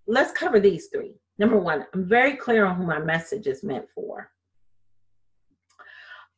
let's 0.08 0.32
cover 0.32 0.60
these 0.62 0.88
three. 0.94 1.16
Number 1.38 1.58
one, 1.58 1.86
I'm 1.94 2.08
very 2.08 2.38
clear 2.38 2.66
on 2.66 2.78
who 2.78 2.86
my 2.86 3.00
message 3.00 3.46
is 3.46 3.64
meant 3.64 3.86
for. 3.94 4.30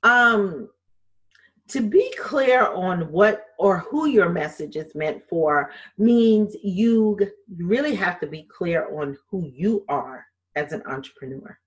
Um, 0.05 0.69
to 1.69 1.81
be 1.81 2.13
clear 2.19 2.67
on 2.67 3.11
what 3.11 3.47
or 3.57 3.79
who 3.79 4.07
your 4.07 4.29
message 4.29 4.75
is 4.75 4.93
meant 4.93 5.23
for 5.27 5.71
means 5.97 6.55
you 6.63 7.17
really 7.57 7.95
have 7.95 8.19
to 8.19 8.27
be 8.27 8.43
clear 8.55 8.87
on 9.01 9.17
who 9.29 9.49
you 9.51 9.83
are 9.89 10.23
as 10.55 10.73
an 10.73 10.83
entrepreneur. 10.85 11.57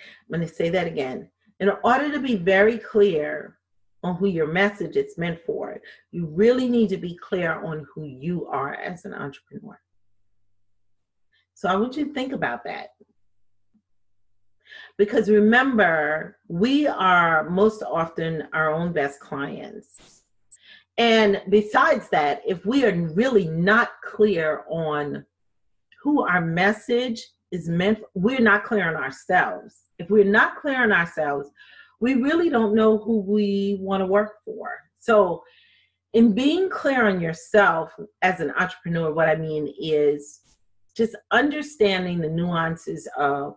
I'm 0.00 0.38
going 0.38 0.46
to 0.46 0.54
say 0.54 0.68
that 0.70 0.86
again. 0.86 1.28
In 1.58 1.72
order 1.82 2.12
to 2.12 2.20
be 2.20 2.36
very 2.36 2.78
clear 2.78 3.58
on 4.04 4.14
who 4.14 4.28
your 4.28 4.46
message 4.46 4.96
is 4.96 5.18
meant 5.18 5.40
for, 5.44 5.80
you 6.12 6.26
really 6.26 6.68
need 6.68 6.88
to 6.90 6.96
be 6.96 7.16
clear 7.16 7.54
on 7.64 7.84
who 7.92 8.04
you 8.04 8.46
are 8.46 8.74
as 8.74 9.04
an 9.04 9.14
entrepreneur. 9.14 9.78
So 11.54 11.68
I 11.68 11.74
want 11.74 11.96
you 11.96 12.06
to 12.06 12.14
think 12.14 12.32
about 12.32 12.62
that. 12.64 12.90
Because 14.98 15.30
remember, 15.30 16.38
we 16.48 16.86
are 16.86 17.48
most 17.50 17.82
often 17.82 18.48
our 18.52 18.72
own 18.72 18.92
best 18.92 19.20
clients. 19.20 20.22
And 20.98 21.42
besides 21.48 22.08
that, 22.10 22.42
if 22.46 22.64
we 22.66 22.84
are 22.84 22.94
really 22.94 23.48
not 23.48 23.90
clear 24.04 24.64
on 24.68 25.24
who 26.02 26.26
our 26.26 26.40
message 26.40 27.24
is 27.50 27.68
meant 27.68 27.98
for, 27.98 28.06
we're 28.14 28.40
not 28.40 28.64
clear 28.64 28.88
on 28.88 29.02
ourselves. 29.02 29.74
If 29.98 30.10
we're 30.10 30.24
not 30.24 30.56
clear 30.56 30.82
on 30.82 30.92
ourselves, 30.92 31.48
we 32.00 32.14
really 32.14 32.50
don't 32.50 32.74
know 32.74 32.98
who 32.98 33.20
we 33.20 33.78
want 33.80 34.00
to 34.00 34.06
work 34.06 34.34
for. 34.44 34.68
So, 34.98 35.42
in 36.12 36.34
being 36.34 36.68
clear 36.68 37.08
on 37.08 37.20
yourself 37.20 37.90
as 38.20 38.40
an 38.40 38.52
entrepreneur, 38.58 39.14
what 39.14 39.28
I 39.28 39.36
mean 39.36 39.72
is 39.80 40.40
just 40.94 41.16
understanding 41.30 42.20
the 42.20 42.28
nuances 42.28 43.08
of 43.16 43.56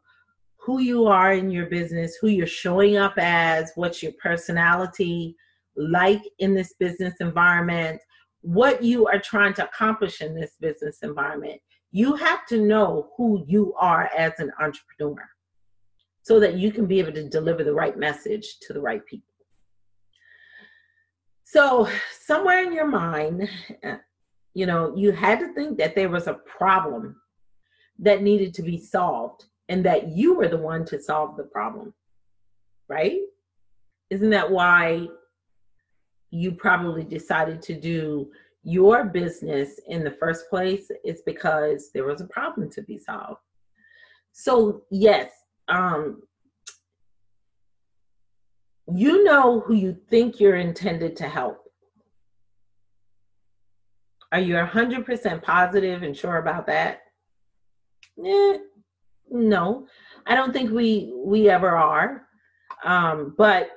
who 0.66 0.80
you 0.80 1.06
are 1.06 1.34
in 1.34 1.52
your 1.52 1.68
business, 1.68 2.18
who 2.20 2.28
you're 2.28 2.48
showing 2.48 2.98
up 2.98 3.14
as, 3.18 3.72
what's 3.76 4.02
your 4.02 4.14
personality 4.14 5.36
like 5.78 6.22
in 6.40 6.56
this 6.56 6.74
business 6.80 7.14
environment, 7.20 8.02
what 8.42 8.84
you 8.84 9.06
are 9.08 9.20
trying 9.20 9.54
to 9.54 9.66
accomplish 9.66 10.22
in 10.22 10.34
this 10.34 10.54
business 10.60 11.00
environment. 11.04 11.62
You 11.92 12.16
have 12.16 12.46
to 12.48 12.66
know 12.66 13.10
who 13.16 13.44
you 13.48 13.74
are 13.80 14.10
as 14.18 14.34
an 14.40 14.52
entrepreneur 14.60 15.24
so 16.24 16.40
that 16.40 16.56
you 16.56 16.72
can 16.72 16.88
be 16.88 17.00
able 17.00 17.14
to 17.14 17.30
deliver 17.30 17.64
the 17.64 17.74
right 17.74 17.98
message 17.98 18.58
to 18.62 18.74
the 18.74 18.82
right 18.82 19.06
people. 19.06 19.34
So, 21.44 21.88
somewhere 22.22 22.64
in 22.64 22.74
your 22.74 22.88
mind, 22.88 23.48
you 24.56 24.66
know, 24.66 24.96
you 24.96 25.12
had 25.12 25.40
to 25.40 25.54
think 25.54 25.78
that 25.78 25.96
there 25.96 26.10
was 26.10 26.26
a 26.26 26.34
problem 26.34 27.22
that 28.00 28.24
needed 28.24 28.54
to 28.56 28.64
be 28.64 28.78
solved 28.78 29.46
and 29.70 29.86
that 29.86 30.10
you 30.10 30.36
were 30.36 30.48
the 30.48 30.58
one 30.58 30.86
to 30.86 31.02
solve 31.02 31.38
the 31.38 31.44
problem, 31.44 31.94
right? 32.88 33.20
Isn't 34.10 34.30
that 34.30 34.50
why 34.50 35.08
you 36.32 36.52
probably 36.52 37.04
decided 37.04 37.62
to 37.64 37.74
do 37.74 38.32
your 38.64 39.06
business 39.06 39.80
in 39.88 40.04
the 40.04 40.12
first 40.12 40.50
place? 40.50 40.92
It's 41.04 41.22
because 41.26 41.90
there 41.94 42.06
was 42.06 42.22
a 42.22 42.28
problem 42.28 42.70
to 42.72 42.82
be 42.82 42.98
solved. 42.98 43.42
So, 44.32 44.84
yes, 44.92 45.32
um, 45.68 46.22
you 48.94 49.24
know 49.24 49.62
who 49.62 49.74
you 49.74 49.98
think 50.10 50.40
you're 50.40 50.58
intended 50.58 51.16
to 51.18 51.28
help. 51.28 51.64
Are 54.32 54.40
you 54.40 54.56
100% 54.56 55.42
positive 55.42 56.04
and 56.04 56.16
sure 56.16 56.38
about 56.38 56.68
that? 56.68 57.02
Yeah, 58.18 58.58
no, 59.29 59.88
I 60.25 60.36
don't 60.36 60.53
think 60.53 60.72
we 60.72 61.13
we 61.15 61.50
ever 61.50 61.75
are. 61.75 62.27
Um, 62.84 63.34
but 63.38 63.70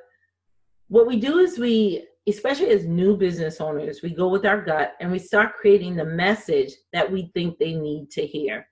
what 0.89 1.07
we 1.07 1.17
do 1.17 1.39
is 1.39 1.59
we, 1.59 2.07
especially 2.29 2.71
as 2.71 2.85
new 2.85 3.17
business 3.17 3.61
owners, 3.61 4.03
we 4.03 4.11
go 4.11 4.29
with 4.29 4.47
our 4.47 4.63
gut 4.63 4.95
and 5.01 5.11
we 5.11 5.19
start 5.19 5.55
creating 5.55 5.97
the 5.97 6.05
message 6.05 6.73
that 6.93 7.11
we 7.11 7.31
think 7.35 7.59
they 7.59 7.75
need 7.75 8.11
to 8.13 8.27
hear. 8.27 8.67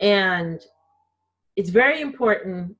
And 0.00 0.60
it's 1.56 1.70
very 1.70 2.00
important 2.00 2.76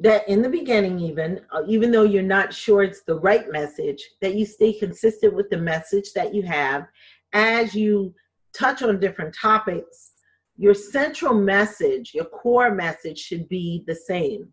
that 0.00 0.28
in 0.28 0.42
the 0.42 0.48
beginning 0.48 0.98
even 0.98 1.40
uh, 1.52 1.62
even 1.68 1.92
though 1.92 2.02
you're 2.02 2.22
not 2.22 2.52
sure 2.52 2.82
it's 2.82 3.02
the 3.02 3.20
right 3.20 3.50
message 3.52 4.02
that 4.20 4.34
you 4.34 4.44
stay 4.44 4.72
consistent 4.72 5.32
with 5.32 5.48
the 5.50 5.56
message 5.56 6.12
that 6.14 6.34
you 6.34 6.42
have 6.42 6.88
as 7.32 7.76
you 7.76 8.12
touch 8.54 8.82
on 8.82 9.00
different 9.00 9.34
topics, 9.34 10.12
your 10.56 10.74
central 10.74 11.34
message, 11.34 12.12
your 12.14 12.26
core 12.26 12.74
message 12.74 13.18
should 13.18 13.48
be 13.48 13.82
the 13.86 13.94
same. 13.94 14.52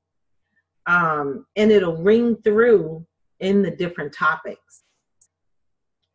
Um, 0.88 1.46
and 1.56 1.72
it'll 1.72 1.98
ring 1.98 2.38
through 2.44 3.06
in 3.40 3.62
the 3.62 3.72
different 3.72 4.14
topics. 4.14 4.84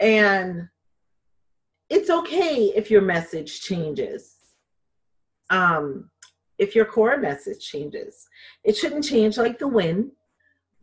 And 0.00 0.68
it's 1.88 2.10
okay 2.10 2.72
if 2.74 2.90
your 2.90 3.02
message 3.02 3.60
changes. 3.60 4.34
Um, 5.50 6.10
if 6.58 6.74
your 6.74 6.84
core 6.84 7.16
message 7.18 7.64
changes, 7.64 8.26
it 8.64 8.76
shouldn't 8.76 9.04
change 9.04 9.38
like 9.38 9.58
the 9.58 9.68
wind, 9.68 10.10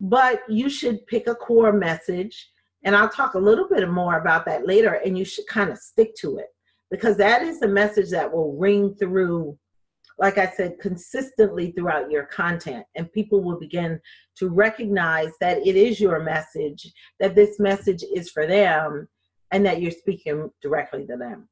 but 0.00 0.42
you 0.48 0.70
should 0.70 1.06
pick 1.06 1.26
a 1.26 1.34
core 1.34 1.72
message. 1.72 2.50
And 2.84 2.96
I'll 2.96 3.08
talk 3.08 3.34
a 3.34 3.38
little 3.38 3.68
bit 3.68 3.86
more 3.90 4.18
about 4.18 4.46
that 4.46 4.66
later, 4.66 4.94
and 5.04 5.18
you 5.18 5.24
should 5.24 5.46
kind 5.46 5.70
of 5.70 5.78
stick 5.78 6.14
to 6.16 6.38
it 6.38 6.53
because 6.94 7.16
that 7.16 7.42
is 7.42 7.58
the 7.58 7.66
message 7.66 8.10
that 8.10 8.32
will 8.32 8.56
ring 8.56 8.94
through 8.94 9.58
like 10.18 10.38
I 10.38 10.48
said, 10.48 10.78
consistently 10.80 11.72
throughout 11.72 12.08
your 12.08 12.26
content, 12.26 12.86
and 12.94 13.12
people 13.12 13.42
will 13.42 13.58
begin 13.58 14.00
to 14.36 14.48
recognize 14.48 15.32
that 15.40 15.66
it 15.66 15.74
is 15.74 15.98
your 15.98 16.20
message, 16.20 16.92
that 17.18 17.34
this 17.34 17.58
message 17.58 18.04
is 18.14 18.30
for 18.30 18.46
them, 18.46 19.08
and 19.50 19.66
that 19.66 19.82
you're 19.82 19.90
speaking 19.90 20.50
directly 20.62 21.04
to 21.06 21.16
them. 21.16 21.48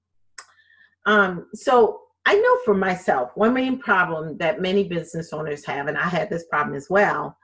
Um, 1.07 1.49
so 1.55 2.03
I 2.25 2.37
know 2.37 2.59
for 2.65 2.75
myself, 2.75 3.33
one 3.35 3.53
main 3.53 3.79
problem 3.79 4.39
that 4.39 4.63
many 4.63 4.85
business 4.85 5.33
owners 5.33 5.65
have, 5.67 5.89
and 5.89 5.99
I 5.99 6.09
had 6.09 6.31
this 6.31 6.45
problem 6.45 6.77
as 6.77 6.87
well, 6.89 7.37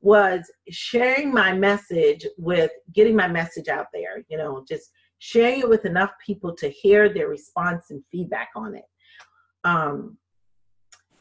was 0.00 0.50
sharing 0.68 1.32
my 1.32 1.52
message 1.52 2.26
with 2.38 2.70
getting 2.92 3.14
my 3.14 3.28
message 3.28 3.68
out 3.68 3.86
there, 3.92 4.24
you 4.28 4.36
know, 4.36 4.64
just 4.68 4.90
sharing 5.18 5.60
it 5.60 5.68
with 5.68 5.84
enough 5.84 6.10
people 6.24 6.54
to 6.56 6.68
hear 6.68 7.12
their 7.12 7.28
response 7.28 7.86
and 7.90 8.02
feedback 8.10 8.50
on 8.54 8.74
it. 8.74 8.84
Um, 9.64 10.16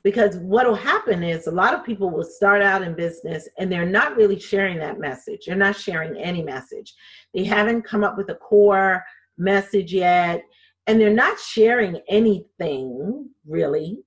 because 0.04 0.38
what 0.38 0.68
will 0.68 0.76
happen 0.76 1.24
is 1.24 1.48
a 1.48 1.52
lot 1.52 1.74
of 1.74 1.84
people 1.84 2.12
will 2.12 2.24
start 2.24 2.62
out 2.62 2.84
in 2.84 2.94
business 2.94 3.50
and 3.58 3.72
they're 3.72 3.90
not 3.90 4.16
really 4.16 4.40
sharing 4.40 4.78
that 4.78 5.00
message. 5.00 5.46
They're 5.46 5.56
not 5.56 5.76
sharing 5.76 6.16
any 6.18 6.44
message. 6.44 6.94
They 7.34 7.44
haven't 7.44 7.82
come 7.82 8.04
up 8.04 8.16
with 8.16 8.30
a 8.30 8.36
core 8.36 9.04
message 9.38 9.92
yet, 9.94 10.44
and 10.88 11.02
they're 11.02 11.10
not 11.10 11.40
sharing 11.40 12.00
anything 12.08 13.30
really. 13.48 13.98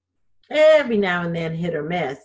Every 0.51 0.97
now 0.97 1.25
and 1.25 1.35
then, 1.35 1.55
hit 1.55 1.75
or 1.75 1.83
miss, 1.83 2.19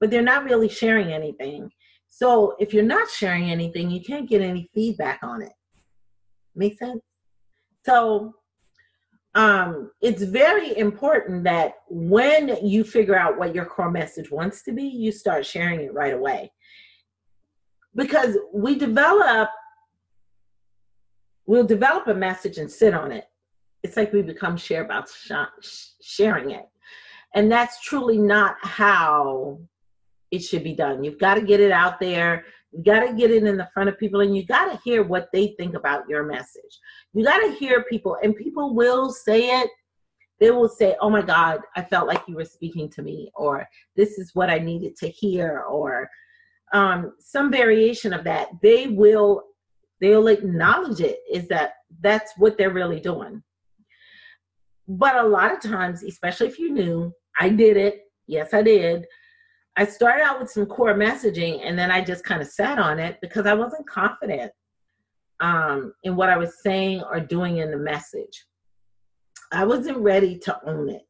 but 0.00 0.10
they're 0.10 0.22
not 0.22 0.44
really 0.44 0.68
sharing 0.68 1.12
anything. 1.12 1.70
So 2.08 2.54
if 2.58 2.72
you're 2.72 2.82
not 2.84 3.10
sharing 3.10 3.50
anything, 3.50 3.90
you 3.90 4.02
can't 4.02 4.28
get 4.28 4.40
any 4.40 4.70
feedback 4.72 5.18
on 5.22 5.42
it. 5.42 5.52
Make 6.56 6.78
sense? 6.78 7.02
So 7.84 8.34
um, 9.36 9.90
it's 10.00 10.22
very 10.22 10.76
important 10.78 11.44
that 11.44 11.74
when 11.88 12.56
you 12.64 12.82
figure 12.82 13.16
out 13.16 13.38
what 13.38 13.54
your 13.54 13.66
core 13.66 13.90
message 13.90 14.30
wants 14.30 14.62
to 14.62 14.72
be, 14.72 14.84
you 14.84 15.12
start 15.12 15.44
sharing 15.44 15.80
it 15.82 15.92
right 15.92 16.14
away. 16.14 16.50
Because 17.94 18.36
we 18.52 18.76
develop, 18.76 19.50
we'll 21.46 21.66
develop 21.66 22.08
a 22.08 22.14
message 22.14 22.56
and 22.56 22.70
sit 22.70 22.94
on 22.94 23.12
it. 23.12 23.26
It's 23.82 23.96
like 23.96 24.12
we 24.12 24.22
become 24.22 24.56
share 24.56 24.84
about 24.84 25.08
sh- 25.08 25.88
sharing 26.02 26.50
it. 26.50 26.66
And 27.34 27.52
that's 27.52 27.82
truly 27.82 28.18
not 28.18 28.56
how 28.62 29.60
it 30.30 30.40
should 30.40 30.64
be 30.64 30.74
done. 30.74 31.04
You've 31.04 31.18
got 31.18 31.34
to 31.34 31.42
get 31.42 31.60
it 31.60 31.72
out 31.72 32.00
there. 32.00 32.46
You 32.76 32.84
got 32.84 33.00
to 33.00 33.14
get 33.14 33.30
it 33.30 33.44
in 33.44 33.56
the 33.56 33.68
front 33.72 33.88
of 33.88 33.98
people 33.98 34.20
and 34.20 34.36
you 34.36 34.44
got 34.44 34.70
to 34.70 34.80
hear 34.84 35.02
what 35.02 35.28
they 35.32 35.54
think 35.58 35.74
about 35.74 36.08
your 36.08 36.24
message. 36.24 36.78
You 37.14 37.24
got 37.24 37.38
to 37.38 37.52
hear 37.52 37.84
people, 37.84 38.16
and 38.22 38.36
people 38.36 38.74
will 38.74 39.10
say 39.10 39.60
it. 39.60 39.70
They 40.38 40.50
will 40.50 40.68
say, 40.68 40.96
Oh 41.00 41.08
my 41.08 41.22
God, 41.22 41.60
I 41.74 41.82
felt 41.82 42.06
like 42.06 42.22
you 42.28 42.36
were 42.36 42.44
speaking 42.44 42.90
to 42.90 43.02
me, 43.02 43.30
or 43.34 43.66
this 43.96 44.18
is 44.18 44.32
what 44.34 44.50
I 44.50 44.58
needed 44.58 44.96
to 44.96 45.08
hear, 45.08 45.64
or 45.68 46.10
um, 46.74 47.14
some 47.18 47.50
variation 47.50 48.12
of 48.12 48.24
that. 48.24 48.48
They 48.62 48.88
will 48.88 49.44
they'll 50.00 50.28
acknowledge 50.28 51.00
it 51.00 51.18
is 51.32 51.48
that 51.48 51.72
that's 52.00 52.32
what 52.36 52.58
they're 52.58 52.72
really 52.72 53.00
doing 53.00 53.42
but 54.88 55.16
a 55.16 55.22
lot 55.22 55.52
of 55.52 55.60
times 55.60 56.02
especially 56.02 56.46
if 56.46 56.58
you 56.58 56.72
knew 56.72 57.12
i 57.40 57.48
did 57.48 57.76
it 57.76 58.00
yes 58.26 58.52
i 58.52 58.62
did 58.62 59.04
I 59.76 59.84
started 59.84 60.22
out 60.22 60.40
with 60.40 60.50
some 60.50 60.66
core 60.66 60.94
messaging 60.94 61.60
and 61.62 61.78
then 61.78 61.90
I 61.90 62.02
just 62.02 62.24
kind 62.24 62.40
of 62.40 62.48
sat 62.48 62.78
on 62.78 62.98
it 62.98 63.18
because 63.20 63.46
I 63.46 63.54
wasn't 63.54 63.88
confident 63.88 64.50
um, 65.40 65.92
in 66.02 66.16
what 66.16 66.30
I 66.30 66.38
was 66.38 66.62
saying 66.62 67.02
or 67.02 67.20
doing 67.20 67.58
in 67.58 67.70
the 67.70 67.76
message. 67.76 68.46
I 69.52 69.64
wasn't 69.64 69.98
ready 69.98 70.38
to 70.38 70.58
own 70.66 70.88
it. 70.88 71.02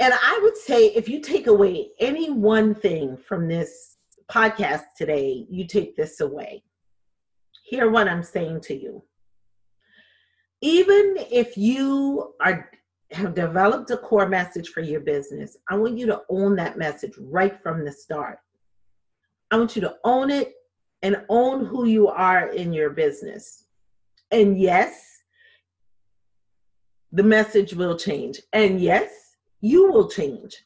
And 0.00 0.12
I 0.12 0.40
would 0.42 0.56
say 0.56 0.86
if 0.86 1.08
you 1.08 1.20
take 1.20 1.46
away 1.46 1.90
any 2.00 2.30
one 2.30 2.74
thing 2.74 3.16
from 3.16 3.46
this 3.46 3.98
podcast 4.28 4.82
today, 4.98 5.46
you 5.48 5.66
take 5.66 5.94
this 5.94 6.20
away. 6.20 6.64
Hear 7.64 7.88
what 7.90 8.08
I'm 8.08 8.24
saying 8.24 8.62
to 8.62 8.74
you. 8.74 9.04
Even 10.60 11.14
if 11.30 11.56
you 11.56 12.34
are 12.40 12.68
have 13.14 13.34
developed 13.34 13.90
a 13.90 13.96
core 13.96 14.28
message 14.28 14.68
for 14.68 14.80
your 14.80 15.00
business, 15.00 15.56
I 15.68 15.76
want 15.76 15.98
you 15.98 16.06
to 16.06 16.22
own 16.28 16.56
that 16.56 16.78
message 16.78 17.12
right 17.18 17.60
from 17.62 17.84
the 17.84 17.92
start. 17.92 18.38
I 19.50 19.58
want 19.58 19.76
you 19.76 19.82
to 19.82 19.96
own 20.04 20.30
it 20.30 20.54
and 21.02 21.24
own 21.28 21.64
who 21.64 21.86
you 21.86 22.08
are 22.08 22.48
in 22.48 22.72
your 22.72 22.90
business. 22.90 23.66
And 24.30 24.58
yes, 24.58 25.22
the 27.12 27.22
message 27.22 27.74
will 27.74 27.96
change. 27.96 28.40
And 28.52 28.80
yes, 28.80 29.36
you 29.60 29.90
will 29.92 30.08
change. 30.08 30.56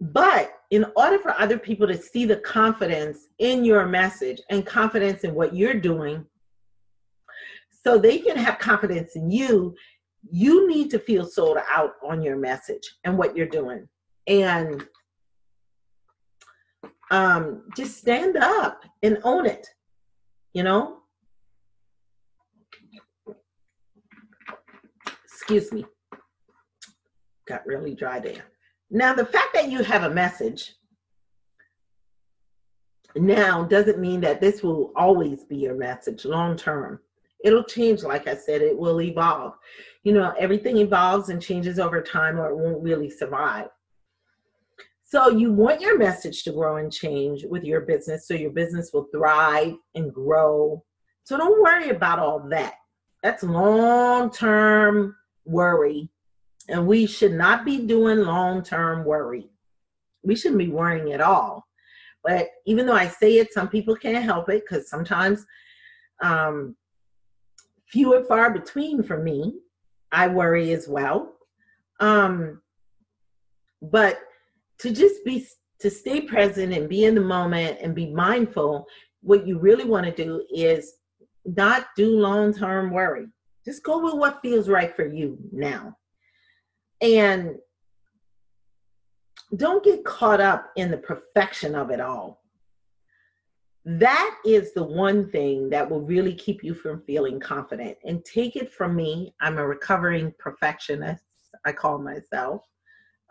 But 0.00 0.52
in 0.70 0.86
order 0.96 1.18
for 1.18 1.32
other 1.32 1.58
people 1.58 1.86
to 1.86 1.96
see 1.96 2.24
the 2.24 2.36
confidence 2.36 3.28
in 3.38 3.64
your 3.64 3.86
message 3.86 4.40
and 4.50 4.64
confidence 4.64 5.24
in 5.24 5.34
what 5.34 5.54
you're 5.54 5.74
doing, 5.74 6.24
so 7.84 7.98
they 7.98 8.18
can 8.18 8.36
have 8.36 8.58
confidence 8.58 9.14
in 9.14 9.30
you, 9.30 9.74
you 10.30 10.68
need 10.68 10.90
to 10.90 10.98
feel 10.98 11.26
sold 11.26 11.58
out 11.72 11.92
on 12.04 12.22
your 12.22 12.36
message 12.36 12.96
and 13.04 13.16
what 13.16 13.36
you're 13.36 13.46
doing. 13.46 13.88
And 14.26 14.86
um, 17.10 17.62
just 17.76 17.98
stand 17.98 18.36
up 18.36 18.82
and 19.02 19.18
own 19.24 19.46
it 19.46 19.66
you 20.56 20.62
know? 20.62 21.00
Excuse 25.26 25.70
me. 25.70 25.84
Got 27.46 27.66
really 27.66 27.94
dry 27.94 28.20
there. 28.20 28.46
Now 28.90 29.12
the 29.12 29.26
fact 29.26 29.52
that 29.52 29.70
you 29.70 29.82
have 29.82 30.04
a 30.04 30.14
message 30.14 30.72
now 33.16 33.64
doesn't 33.64 33.98
mean 33.98 34.22
that 34.22 34.40
this 34.40 34.62
will 34.62 34.92
always 34.96 35.44
be 35.44 35.56
your 35.56 35.74
message 35.74 36.24
long 36.24 36.56
term 36.56 37.00
it'll 37.44 37.64
change 37.64 38.02
like 38.02 38.26
i 38.26 38.34
said 38.34 38.62
it 38.62 38.76
will 38.76 39.00
evolve. 39.00 39.54
You 40.04 40.12
know 40.12 40.32
everything 40.38 40.78
evolves 40.78 41.28
and 41.28 41.42
changes 41.42 41.78
over 41.78 42.00
time 42.00 42.38
or 42.38 42.50
it 42.50 42.56
won't 42.56 42.82
really 42.82 43.10
survive. 43.10 43.68
So 45.08 45.28
you 45.30 45.52
want 45.52 45.80
your 45.80 45.98
message 45.98 46.42
to 46.44 46.52
grow 46.52 46.78
and 46.78 46.92
change 46.92 47.44
with 47.48 47.62
your 47.62 47.82
business 47.82 48.26
so 48.26 48.34
your 48.34 48.50
business 48.50 48.90
will 48.92 49.06
thrive 49.12 49.74
and 49.94 50.12
grow. 50.12 50.82
So 51.22 51.36
don't 51.36 51.62
worry 51.62 51.90
about 51.90 52.18
all 52.18 52.40
that. 52.50 52.74
That's 53.22 53.42
long 53.42 54.30
term 54.30 55.14
worry. 55.44 56.08
And 56.68 56.86
we 56.86 57.06
should 57.06 57.34
not 57.34 57.64
be 57.64 57.86
doing 57.86 58.18
long 58.18 58.62
term 58.62 59.04
worry. 59.04 59.48
We 60.24 60.34
shouldn't 60.34 60.58
be 60.58 60.68
worrying 60.68 61.12
at 61.12 61.20
all. 61.20 61.64
But 62.24 62.48
even 62.66 62.86
though 62.86 62.94
i 62.94 63.06
say 63.06 63.38
it 63.38 63.52
some 63.52 63.68
people 63.68 63.94
can't 63.94 64.24
help 64.24 64.48
it 64.48 64.64
because 64.68 64.90
sometimes 64.90 65.46
um, 66.22 66.74
few 67.90 68.14
and 68.14 68.26
far 68.26 68.50
between 68.50 69.02
for 69.02 69.22
me. 69.22 69.54
I 70.12 70.28
worry 70.28 70.72
as 70.72 70.88
well. 70.88 71.34
Um, 72.00 72.60
but 73.82 74.18
to 74.78 74.92
just 74.92 75.24
be 75.24 75.46
to 75.80 75.90
stay 75.90 76.22
present 76.22 76.72
and 76.72 76.88
be 76.88 77.04
in 77.04 77.14
the 77.14 77.20
moment 77.20 77.78
and 77.82 77.94
be 77.94 78.06
mindful, 78.06 78.86
what 79.20 79.46
you 79.46 79.58
really 79.58 79.84
want 79.84 80.06
to 80.06 80.12
do 80.12 80.44
is 80.54 80.94
not 81.44 81.86
do 81.96 82.18
long 82.18 82.54
term 82.54 82.90
worry. 82.90 83.26
Just 83.64 83.82
go 83.82 84.02
with 84.02 84.14
what 84.14 84.40
feels 84.42 84.68
right 84.68 84.94
for 84.94 85.06
you 85.06 85.38
now. 85.52 85.96
And 87.00 87.56
don't 89.56 89.84
get 89.84 90.04
caught 90.04 90.40
up 90.40 90.70
in 90.76 90.90
the 90.90 90.96
perfection 90.96 91.74
of 91.74 91.90
it 91.90 92.00
all 92.00 92.42
that 93.86 94.36
is 94.44 94.74
the 94.74 94.82
one 94.82 95.30
thing 95.30 95.70
that 95.70 95.88
will 95.88 96.02
really 96.02 96.34
keep 96.34 96.62
you 96.62 96.74
from 96.74 97.02
feeling 97.06 97.40
confident. 97.40 97.96
And 98.04 98.24
take 98.24 98.56
it 98.56 98.72
from 98.72 98.94
me, 98.94 99.34
I'm 99.40 99.58
a 99.58 99.66
recovering 99.66 100.34
perfectionist, 100.38 101.24
I 101.64 101.72
call 101.72 101.98
myself. 101.98 102.62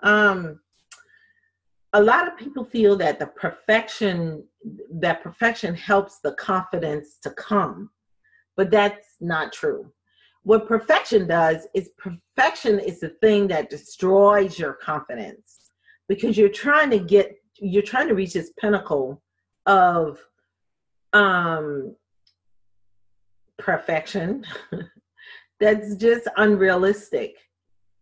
Um, 0.01 0.59
a 1.93 2.01
lot 2.01 2.27
of 2.27 2.37
people 2.37 2.65
feel 2.65 2.95
that 2.97 3.19
the 3.19 3.27
perfection 3.27 4.45
that 4.91 5.21
perfection 5.21 5.75
helps 5.75 6.19
the 6.19 6.33
confidence 6.33 7.19
to 7.21 7.29
come 7.31 7.89
but 8.55 8.71
that's 8.71 9.15
not 9.19 9.53
true. 9.53 9.91
What 10.43 10.67
perfection 10.67 11.27
does 11.27 11.67
is 11.73 11.89
perfection 11.97 12.79
is 12.79 12.99
the 12.99 13.09
thing 13.21 13.47
that 13.47 13.69
destroys 13.69 14.59
your 14.59 14.73
confidence 14.73 15.71
because 16.07 16.37
you're 16.37 16.49
trying 16.49 16.91
to 16.91 16.99
get 16.99 17.35
you're 17.57 17.81
trying 17.81 18.07
to 18.09 18.15
reach 18.15 18.33
this 18.33 18.51
pinnacle 18.59 19.21
of 19.65 20.19
um 21.15 21.95
perfection. 23.57 24.45
That's 25.59 25.95
just 25.95 26.27
unrealistic. 26.37 27.37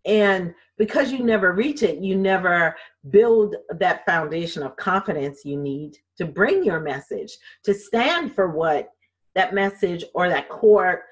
And 0.05 0.53
because 0.77 1.11
you 1.11 1.23
never 1.23 1.53
reach 1.53 1.83
it 1.83 1.99
you 1.99 2.15
never 2.15 2.75
build 3.09 3.55
that 3.77 4.05
foundation 4.05 4.63
of 4.63 4.75
confidence 4.75 5.45
you 5.45 5.55
need 5.55 5.97
to 6.17 6.25
bring 6.25 6.63
your 6.63 6.79
message 6.79 7.31
to 7.63 7.73
stand 7.73 8.33
for 8.33 8.49
what 8.49 8.89
that 9.35 9.53
message 9.53 10.03
or 10.13 10.27
that 10.27 10.49
core 10.49 11.03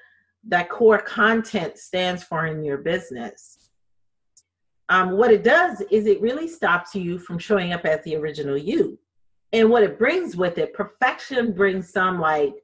that 0.48 0.68
core 0.68 0.98
content 0.98 1.78
stands 1.78 2.24
for 2.24 2.46
in 2.46 2.64
your 2.64 2.78
business. 2.78 3.70
Um, 4.88 5.12
what 5.12 5.30
it 5.30 5.44
does 5.44 5.80
is 5.92 6.06
it 6.06 6.20
really 6.20 6.48
stops 6.48 6.94
you 6.96 7.18
from 7.18 7.38
showing 7.38 7.72
up 7.72 7.84
as 7.84 8.02
the 8.02 8.16
original 8.16 8.58
you 8.58 8.98
and 9.52 9.68
what 9.68 9.82
it 9.82 9.98
brings 9.98 10.36
with 10.36 10.58
it 10.58 10.74
perfection 10.74 11.52
brings 11.52 11.90
some 11.90 12.20
like 12.20 12.54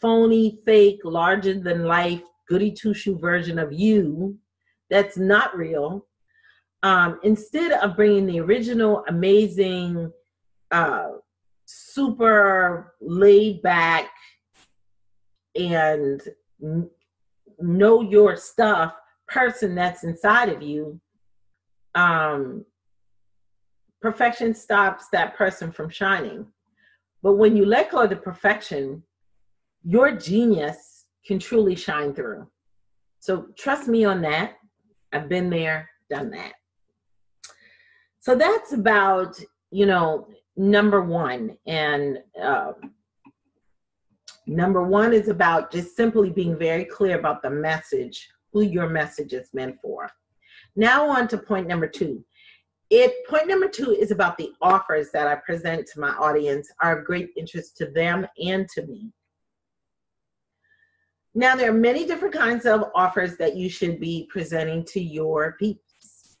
phony 0.00 0.58
fake 0.64 1.00
larger 1.04 1.58
than 1.58 1.84
life 1.84 2.22
goody 2.48 2.70
two 2.70 2.94
shoe 2.94 3.18
version 3.18 3.58
of 3.58 3.72
you 3.72 4.38
that's 4.90 5.16
not 5.16 5.56
real. 5.56 6.06
Um, 6.82 7.18
instead 7.22 7.72
of 7.72 7.96
bringing 7.96 8.26
the 8.26 8.40
original 8.40 9.04
amazing 9.08 10.12
uh, 10.70 11.08
super 11.64 12.94
laid 13.00 13.62
back 13.62 14.10
and 15.56 16.20
know 17.58 18.02
your 18.02 18.36
stuff 18.36 18.94
person 19.26 19.74
that's 19.74 20.04
inside 20.04 20.48
of 20.50 20.60
you 20.60 21.00
um 21.94 22.64
perfection 24.04 24.54
stops 24.54 25.04
that 25.12 25.34
person 25.34 25.72
from 25.72 25.88
shining. 25.88 26.46
But 27.22 27.34
when 27.34 27.56
you 27.56 27.64
let 27.64 27.90
go 27.90 28.02
of 28.02 28.10
the 28.10 28.16
perfection 28.16 29.02
your 29.86 30.12
genius 30.12 31.06
can 31.26 31.38
truly 31.38 31.74
shine 31.74 32.14
through. 32.14 32.46
So 33.20 33.48
trust 33.56 33.86
me 33.86 34.04
on 34.04 34.22
that. 34.22 34.54
I've 35.12 35.28
been 35.28 35.50
there 35.50 35.90
done 36.10 36.30
that. 36.30 36.52
So 38.20 38.34
that's 38.34 38.72
about 38.72 39.38
you 39.70 39.86
know 39.86 40.28
number 40.56 41.00
one. 41.02 41.56
And 41.66 42.18
uh, 42.42 42.72
Number 44.46 44.82
one 44.82 45.14
is 45.14 45.28
about 45.28 45.72
just 45.72 45.96
simply 45.96 46.30
being 46.30 46.58
very 46.58 46.84
clear 46.84 47.18
about 47.18 47.42
the 47.42 47.50
message, 47.50 48.28
who 48.52 48.60
your 48.60 48.88
message 48.88 49.32
is 49.32 49.48
meant 49.54 49.76
for. 49.80 50.10
Now, 50.76 51.08
on 51.08 51.28
to 51.28 51.38
point 51.38 51.66
number 51.66 51.88
two. 51.88 52.24
It 52.96 53.26
point 53.26 53.48
number 53.48 53.66
two 53.66 53.90
is 53.90 54.12
about 54.12 54.38
the 54.38 54.52
offers 54.62 55.10
that 55.10 55.26
I 55.26 55.34
present 55.34 55.84
to 55.88 55.98
my 55.98 56.10
audience 56.10 56.70
are 56.80 57.00
of 57.00 57.04
great 57.04 57.30
interest 57.36 57.76
to 57.78 57.86
them 57.86 58.24
and 58.38 58.68
to 58.68 58.86
me. 58.86 59.10
Now, 61.34 61.56
there 61.56 61.70
are 61.70 61.74
many 61.74 62.06
different 62.06 62.34
kinds 62.34 62.66
of 62.66 62.92
offers 62.94 63.36
that 63.38 63.56
you 63.56 63.68
should 63.68 63.98
be 63.98 64.28
presenting 64.30 64.84
to 64.84 65.00
your 65.00 65.56
peeps. 65.58 66.36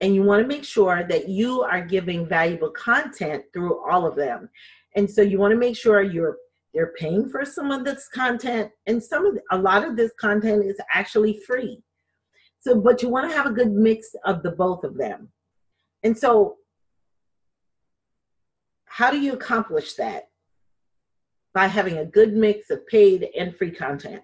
And 0.00 0.14
you 0.14 0.22
want 0.22 0.40
to 0.40 0.48
make 0.48 0.64
sure 0.64 1.04
that 1.06 1.28
you 1.28 1.60
are 1.60 1.84
giving 1.84 2.26
valuable 2.26 2.70
content 2.70 3.44
through 3.52 3.86
all 3.86 4.06
of 4.06 4.16
them. 4.16 4.48
And 4.96 5.08
so 5.10 5.20
you 5.20 5.38
want 5.38 5.52
to 5.52 5.58
make 5.58 5.76
sure 5.76 6.00
you're 6.00 6.38
they're 6.72 6.94
paying 6.98 7.28
for 7.28 7.44
some 7.44 7.70
of 7.70 7.84
this 7.84 8.08
content 8.08 8.70
and 8.86 9.04
some 9.04 9.26
of 9.26 9.34
the, 9.34 9.42
a 9.50 9.58
lot 9.58 9.86
of 9.86 9.94
this 9.94 10.10
content 10.18 10.64
is 10.64 10.80
actually 10.90 11.38
free 11.46 11.82
so 12.60 12.80
but 12.80 13.02
you 13.02 13.10
want 13.10 13.30
to 13.30 13.36
have 13.36 13.44
a 13.44 13.52
good 13.52 13.70
mix 13.70 14.14
of 14.24 14.42
the 14.42 14.52
both 14.52 14.82
of 14.82 14.96
them 14.96 15.28
and 16.02 16.16
so 16.16 16.56
how 18.86 19.10
do 19.10 19.18
you 19.18 19.32
accomplish 19.32 19.94
that? 19.94 20.28
By 21.54 21.66
having 21.66 21.98
a 21.98 22.04
good 22.04 22.34
mix 22.34 22.70
of 22.70 22.86
paid 22.86 23.28
and 23.38 23.56
free 23.56 23.70
content. 23.70 24.22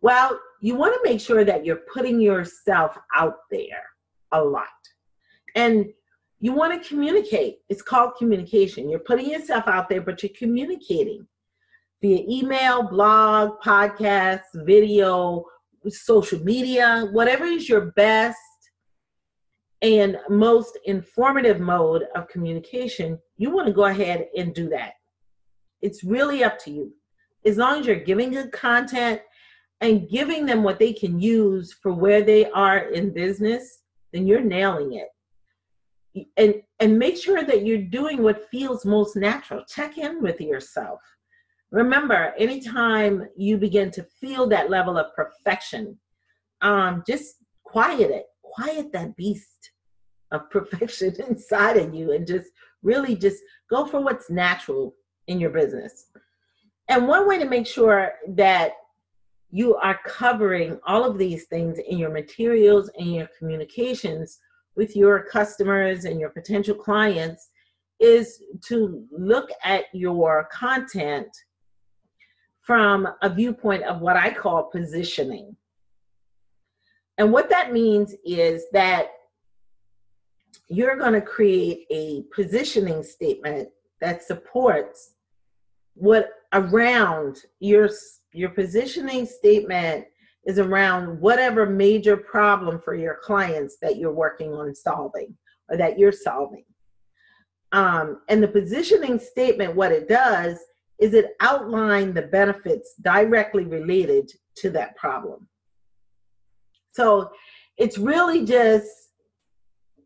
Well 0.00 0.38
you 0.60 0.74
want 0.74 0.94
to 0.94 1.10
make 1.10 1.20
sure 1.20 1.44
that 1.44 1.64
you're 1.64 1.82
putting 1.92 2.20
yourself 2.20 2.98
out 3.14 3.36
there 3.50 3.84
a 4.32 4.42
lot. 4.42 4.66
And 5.54 5.86
you 6.40 6.52
want 6.52 6.80
to 6.80 6.88
communicate. 6.88 7.58
It's 7.68 7.82
called 7.82 8.12
communication. 8.16 8.88
You're 8.88 9.00
putting 9.00 9.30
yourself 9.30 9.66
out 9.66 9.88
there 9.88 10.00
but 10.00 10.22
you're 10.22 10.30
communicating 10.36 11.26
via 12.00 12.24
email, 12.28 12.82
blog, 12.82 13.60
podcast, 13.60 14.42
video, 14.54 15.44
social 15.88 16.40
media, 16.40 17.08
whatever 17.12 17.44
is 17.44 17.68
your 17.68 17.92
best 17.92 18.38
and 19.82 20.18
most 20.28 20.78
informative 20.84 21.60
mode 21.60 22.04
of 22.14 22.28
communication, 22.28 23.18
you 23.36 23.50
want 23.50 23.66
to 23.66 23.72
go 23.72 23.84
ahead 23.84 24.26
and 24.36 24.54
do 24.54 24.68
that. 24.70 24.94
It's 25.82 26.02
really 26.02 26.42
up 26.42 26.58
to 26.60 26.70
you. 26.70 26.92
As 27.44 27.56
long 27.56 27.80
as 27.80 27.86
you're 27.86 27.96
giving 27.96 28.30
good 28.30 28.50
content 28.50 29.20
and 29.80 30.08
giving 30.08 30.44
them 30.44 30.64
what 30.64 30.78
they 30.78 30.92
can 30.92 31.20
use 31.20 31.72
for 31.72 31.92
where 31.92 32.22
they 32.22 32.50
are 32.50 32.78
in 32.78 33.14
business, 33.14 33.82
then 34.12 34.26
you're 34.26 34.40
nailing 34.40 34.94
it. 34.94 36.26
And 36.36 36.62
and 36.80 36.98
make 36.98 37.16
sure 37.16 37.44
that 37.44 37.64
you're 37.64 37.82
doing 37.82 38.22
what 38.22 38.48
feels 38.50 38.84
most 38.84 39.14
natural. 39.14 39.64
Check 39.68 39.98
in 39.98 40.20
with 40.20 40.40
yourself 40.40 41.00
remember 41.70 42.32
anytime 42.38 43.28
you 43.36 43.58
begin 43.58 43.90
to 43.90 44.02
feel 44.02 44.46
that 44.48 44.70
level 44.70 44.96
of 44.96 45.14
perfection 45.14 45.98
um, 46.62 47.02
just 47.06 47.36
quiet 47.64 48.10
it 48.10 48.24
quiet 48.54 48.92
that 48.92 49.16
beast 49.16 49.72
of 50.32 50.50
perfection 50.50 51.14
inside 51.28 51.76
of 51.76 51.94
you 51.94 52.12
and 52.12 52.26
just 52.26 52.50
really 52.82 53.16
just 53.16 53.42
go 53.70 53.86
for 53.86 54.00
what's 54.00 54.30
natural 54.30 54.94
in 55.26 55.40
your 55.40 55.50
business 55.50 56.06
and 56.88 57.06
one 57.06 57.28
way 57.28 57.38
to 57.38 57.44
make 57.44 57.66
sure 57.66 58.12
that 58.28 58.72
you 59.50 59.76
are 59.76 59.98
covering 60.04 60.78
all 60.86 61.04
of 61.04 61.18
these 61.18 61.44
things 61.44 61.78
in 61.78 61.98
your 61.98 62.10
materials 62.10 62.90
and 62.98 63.14
your 63.14 63.28
communications 63.38 64.38
with 64.76 64.96
your 64.96 65.24
customers 65.24 66.04
and 66.04 66.20
your 66.20 66.30
potential 66.30 66.74
clients 66.74 67.50
is 68.00 68.42
to 68.66 69.04
look 69.10 69.50
at 69.64 69.84
your 69.92 70.48
content 70.52 71.28
from 72.60 73.08
a 73.22 73.30
viewpoint 73.30 73.82
of 73.84 74.00
what 74.00 74.16
I 74.16 74.32
call 74.32 74.64
positioning. 74.64 75.56
And 77.18 77.32
what 77.32 77.50
that 77.50 77.72
means 77.72 78.14
is 78.24 78.64
that 78.72 79.08
you're 80.68 80.96
going 80.96 81.14
to 81.14 81.20
create 81.20 81.86
a 81.90 82.22
positioning 82.34 83.02
statement 83.02 83.68
that 84.00 84.22
supports 84.22 85.14
what 85.94 86.30
around 86.52 87.38
your 87.58 87.90
your 88.32 88.50
positioning 88.50 89.26
statement 89.26 90.04
is 90.46 90.58
around 90.58 91.20
whatever 91.20 91.66
major 91.66 92.16
problem 92.16 92.80
for 92.80 92.94
your 92.94 93.18
clients 93.22 93.78
that 93.82 93.96
you're 93.96 94.12
working 94.12 94.54
on 94.54 94.74
solving 94.74 95.34
or 95.68 95.76
that 95.76 95.98
you're 95.98 96.12
solving. 96.12 96.64
Um, 97.72 98.22
and 98.28 98.42
the 98.42 98.48
positioning 98.48 99.18
statement, 99.18 99.74
what 99.74 99.92
it 99.92 100.08
does 100.08 100.58
is 100.98 101.14
it 101.14 101.36
outline 101.40 102.14
the 102.14 102.22
benefits 102.22 102.94
directly 103.02 103.64
related 103.64 104.30
to 104.56 104.70
that 104.70 104.96
problem. 104.96 105.48
So 106.92 107.30
it's 107.76 107.98
really 107.98 108.44
just 108.44 108.88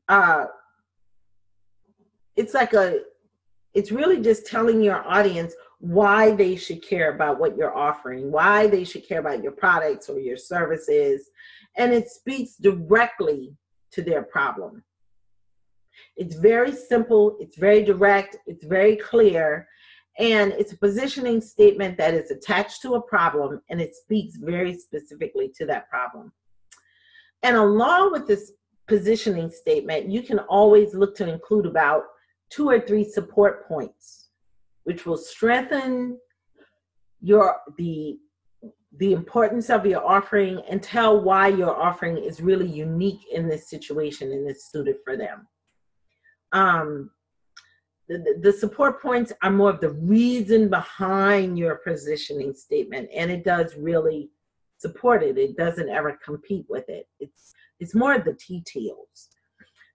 uh 0.09 0.47
it's 2.37 2.55
like 2.55 2.73
a 2.75 3.01
it's 3.75 3.91
really 3.91 4.21
just 4.21 4.47
telling 4.47 4.83
your 4.83 5.07
audience 5.09 5.55
why 5.79 6.31
they 6.31 6.55
should 6.55 6.83
care 6.83 7.15
about 7.15 7.41
what 7.41 7.57
you're 7.57 7.77
offering, 7.77 8.31
why 8.31 8.67
they 8.67 8.85
should 8.85 9.07
care 9.07 9.21
about 9.21 9.43
your 9.43 9.53
products 9.53 10.09
or 10.09 10.21
your 10.21 10.37
services, 10.37 11.31
and 11.77 11.93
it 11.93 12.09
speaks 12.09 12.57
directly 12.57 13.57
to 13.91 14.03
their 14.03 14.23
problem. 14.23 14.85
It's 16.17 16.37
very 16.37 16.73
simple, 16.73 17.37
it's 17.41 17.57
very 17.57 17.83
direct, 17.83 18.37
it's 18.47 18.65
very 18.65 18.97
clear, 18.97 19.67
and 20.19 20.53
it's 20.53 20.73
a 20.73 20.79
positioning 20.79 21.41
statement 21.41 21.97
that 21.99 22.15
is 22.15 22.31
attached 22.31 22.83
to 22.83 22.95
a 22.95 23.03
problem 23.03 23.61
and 23.71 23.81
it 23.81 23.95
speaks 23.95 24.37
very 24.37 24.75
specifically 24.75 25.51
to 25.57 25.67
that 25.67 25.89
problem. 25.89 26.33
And 27.43 27.57
along 27.57 28.13
with 28.13 28.27
this 28.27 28.53
positioning 28.89 29.51
statement, 29.51 30.11
you 30.11 30.23
can 30.23 30.39
always 30.41 30.95
look 30.95 31.17
to 31.17 31.29
include 31.29 31.67
about 31.67 32.05
two 32.51 32.69
or 32.69 32.81
three 32.81 33.05
support 33.05 33.67
points, 33.67 34.29
which 34.85 35.07
will 35.07 35.17
strengthen 35.17 36.19
your 37.21 37.57
the 37.79 38.19
the 38.99 39.13
importance 39.15 39.71
of 39.71 39.87
your 39.87 40.05
offering 40.07 40.61
and 40.69 40.83
tell 40.83 41.23
why 41.23 41.49
your 41.49 41.75
offering 41.75 42.19
is 42.19 42.43
really 42.43 42.69
unique 42.69 43.23
in 43.33 43.49
this 43.49 43.71
situation 43.71 44.31
and 44.33 44.49
is 44.51 44.67
suited 44.67 44.97
for 45.03 45.17
them. 45.17 45.47
Um, 46.53 47.11
the, 48.09 48.39
the 48.43 48.53
support 48.53 49.01
points 49.01 49.33
are 49.43 49.51
more 49.51 49.71
of 49.71 49.81
the 49.81 49.91
reason 49.91 50.69
behind 50.69 51.59
your 51.59 51.77
positioning 51.77 52.53
statement 52.53 53.09
and 53.15 53.31
it 53.31 53.45
does 53.45 53.75
really 53.77 54.31
support 54.83 55.23
it. 55.23 55.39
It 55.39 55.57
doesn't 55.57 55.89
ever 55.89 56.19
compete 56.25 56.67
with 56.69 56.89
it. 56.89 57.07
It's 57.21 57.55
it's 57.81 57.95
more 57.95 58.19
the 58.19 58.37
details. 58.49 59.29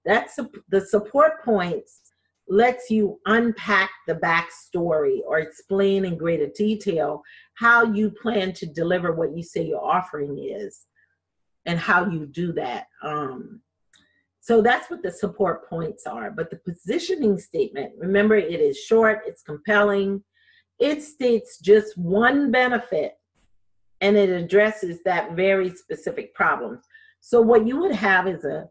That's 0.05 0.39
the 0.69 0.81
support 0.81 1.43
points 1.43 2.01
lets 2.49 2.89
you 2.89 3.19
unpack 3.25 3.91
the 4.07 4.15
backstory 4.15 5.19
or 5.27 5.39
explain 5.39 6.05
in 6.05 6.17
greater 6.17 6.47
detail 6.55 7.21
how 7.55 7.83
you 7.83 8.09
plan 8.09 8.53
to 8.53 8.65
deliver 8.65 9.11
what 9.13 9.35
you 9.35 9.43
say 9.43 9.63
your 9.65 9.83
offering 9.83 10.37
is 10.39 10.85
and 11.65 11.77
how 11.77 12.09
you 12.09 12.25
do 12.25 12.53
that. 12.53 12.87
Um, 13.03 13.61
so 14.39 14.61
that's 14.61 14.89
what 14.89 15.03
the 15.03 15.11
support 15.11 15.69
points 15.69 16.07
are. 16.07 16.31
But 16.31 16.49
the 16.49 16.61
positioning 16.65 17.37
statement, 17.37 17.91
remember, 17.97 18.37
it 18.37 18.61
is 18.61 18.77
short, 18.79 19.23
it's 19.25 19.41
compelling, 19.41 20.23
it 20.79 21.03
states 21.03 21.59
just 21.59 21.97
one 21.97 22.49
benefit 22.49 23.13
and 24.01 24.15
it 24.15 24.29
addresses 24.29 24.99
that 25.05 25.33
very 25.33 25.69
specific 25.69 26.33
problem. 26.33 26.81
So, 27.21 27.41
what 27.41 27.65
you 27.67 27.79
would 27.79 27.93
have 27.93 28.27
is 28.27 28.45
a, 28.45 28.67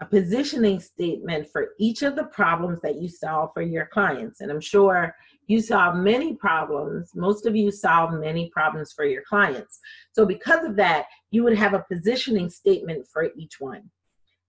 a 0.00 0.06
positioning 0.06 0.80
statement 0.80 1.48
for 1.50 1.70
each 1.78 2.02
of 2.02 2.16
the 2.16 2.24
problems 2.24 2.80
that 2.82 2.96
you 2.96 3.08
solve 3.08 3.50
for 3.54 3.62
your 3.62 3.86
clients. 3.86 4.40
And 4.40 4.50
I'm 4.50 4.60
sure 4.60 5.14
you 5.46 5.60
solve 5.60 5.96
many 5.96 6.34
problems. 6.34 7.12
Most 7.14 7.46
of 7.46 7.56
you 7.56 7.70
solve 7.70 8.12
many 8.12 8.50
problems 8.50 8.92
for 8.92 9.04
your 9.04 9.22
clients. 9.28 9.78
So, 10.12 10.26
because 10.26 10.64
of 10.64 10.76
that, 10.76 11.06
you 11.30 11.42
would 11.44 11.56
have 11.56 11.74
a 11.74 11.84
positioning 11.90 12.50
statement 12.50 13.06
for 13.12 13.30
each 13.36 13.60
one 13.60 13.90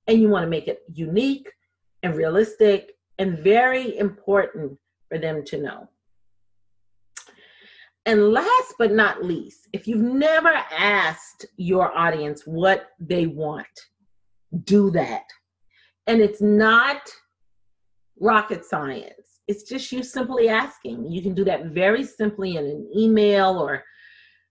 and 0.08 0.22
you 0.22 0.30
want 0.30 0.44
to 0.44 0.50
make 0.50 0.68
it 0.68 0.82
unique 0.94 1.52
and 2.04 2.16
realistic 2.16 2.94
and 3.20 3.40
very 3.40 3.98
important 3.98 4.78
for 5.10 5.18
them 5.18 5.44
to 5.46 5.62
know. 5.62 5.90
And 8.08 8.32
last 8.32 8.74
but 8.80 8.94
not 8.94 9.24
least, 9.24 9.68
if 9.74 9.86
you've 9.86 10.02
never 10.02 10.54
asked 10.72 11.46
your 11.58 11.96
audience 11.96 12.44
what 12.46 12.88
they 13.02 13.28
want, 13.28 13.68
do 14.64 14.90
that. 14.92 15.26
And 16.08 16.22
it's 16.22 16.42
not 16.42 17.02
rocket 18.18 18.64
science. 18.64 19.42
It's 19.50 19.64
just 19.64 19.92
you 19.92 20.04
simply 20.04 20.48
asking. 20.48 21.12
You 21.12 21.22
can 21.22 21.36
do 21.36 21.44
that 21.46 21.66
very 21.66 22.06
simply 22.06 22.56
in 22.56 22.66
an 22.66 22.90
email 22.96 23.60
or 23.60 23.84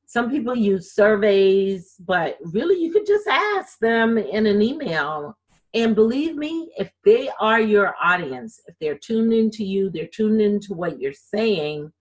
some 0.05 0.31
people 0.31 0.55
use 0.55 0.95
surveys, 0.95 1.95
but 2.07 2.37
really 2.53 2.79
you 2.79 2.93
could 2.93 3.07
just 3.07 3.27
ask 3.27 3.79
them 3.81 4.19
in 4.19 4.45
an 4.45 4.61
email 4.61 5.35
and 5.77 5.95
believe 5.95 6.37
me, 6.37 6.71
if 6.79 6.91
they 7.05 7.31
are 7.41 7.61
your 7.61 7.95
audience, 8.03 8.61
if 8.67 8.75
they're 8.81 8.99
tuned 8.99 9.33
into 9.33 9.65
you, 9.65 9.91
they're 9.91 10.07
tuned 10.07 10.41
into 10.41 10.73
what 10.73 11.01
you're 11.01 11.13
saying, 11.13 11.93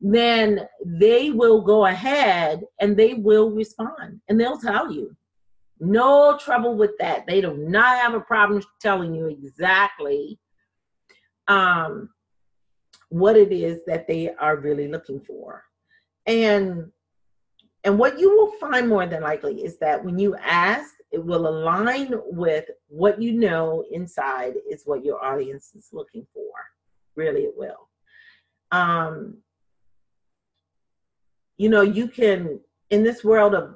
then 0.00 0.66
they 0.84 1.30
will 1.30 1.60
go 1.60 1.86
ahead 1.86 2.64
and 2.80 2.96
they 2.96 3.14
will 3.14 3.50
respond 3.50 4.20
and 4.28 4.40
they'll 4.40 4.58
tell 4.58 4.90
you. 4.90 5.14
No 5.82 6.36
trouble 6.36 6.74
with 6.76 6.92
that. 6.98 7.26
They 7.26 7.40
do 7.40 7.56
not 7.56 7.98
have 7.98 8.14
a 8.14 8.20
problem 8.20 8.62
telling 8.80 9.14
you 9.14 9.26
exactly 9.28 10.38
um, 11.48 12.10
what 13.08 13.36
it 13.36 13.50
is 13.50 13.80
that 13.86 14.06
they 14.06 14.30
are 14.34 14.56
really 14.56 14.88
looking 14.88 15.20
for. 15.20 15.64
And 16.26 16.90
and 17.82 17.98
what 17.98 18.18
you 18.18 18.36
will 18.36 18.52
find 18.60 18.88
more 18.88 19.06
than 19.06 19.22
likely 19.22 19.64
is 19.64 19.78
that 19.78 20.04
when 20.04 20.18
you 20.18 20.36
ask 20.36 20.94
it 21.10 21.24
will 21.24 21.48
align 21.48 22.12
with 22.26 22.66
what 22.88 23.20
you 23.20 23.32
know 23.32 23.84
inside 23.90 24.54
is 24.70 24.82
what 24.84 25.04
your 25.04 25.22
audience 25.24 25.72
is 25.74 25.88
looking 25.92 26.26
for. 26.32 26.52
Really, 27.16 27.42
it 27.42 27.54
will. 27.56 27.88
Um, 28.70 29.38
you 31.60 31.68
know, 31.68 31.82
you 31.82 32.08
can, 32.08 32.58
in 32.88 33.04
this 33.04 33.22
world 33.22 33.54
of 33.54 33.74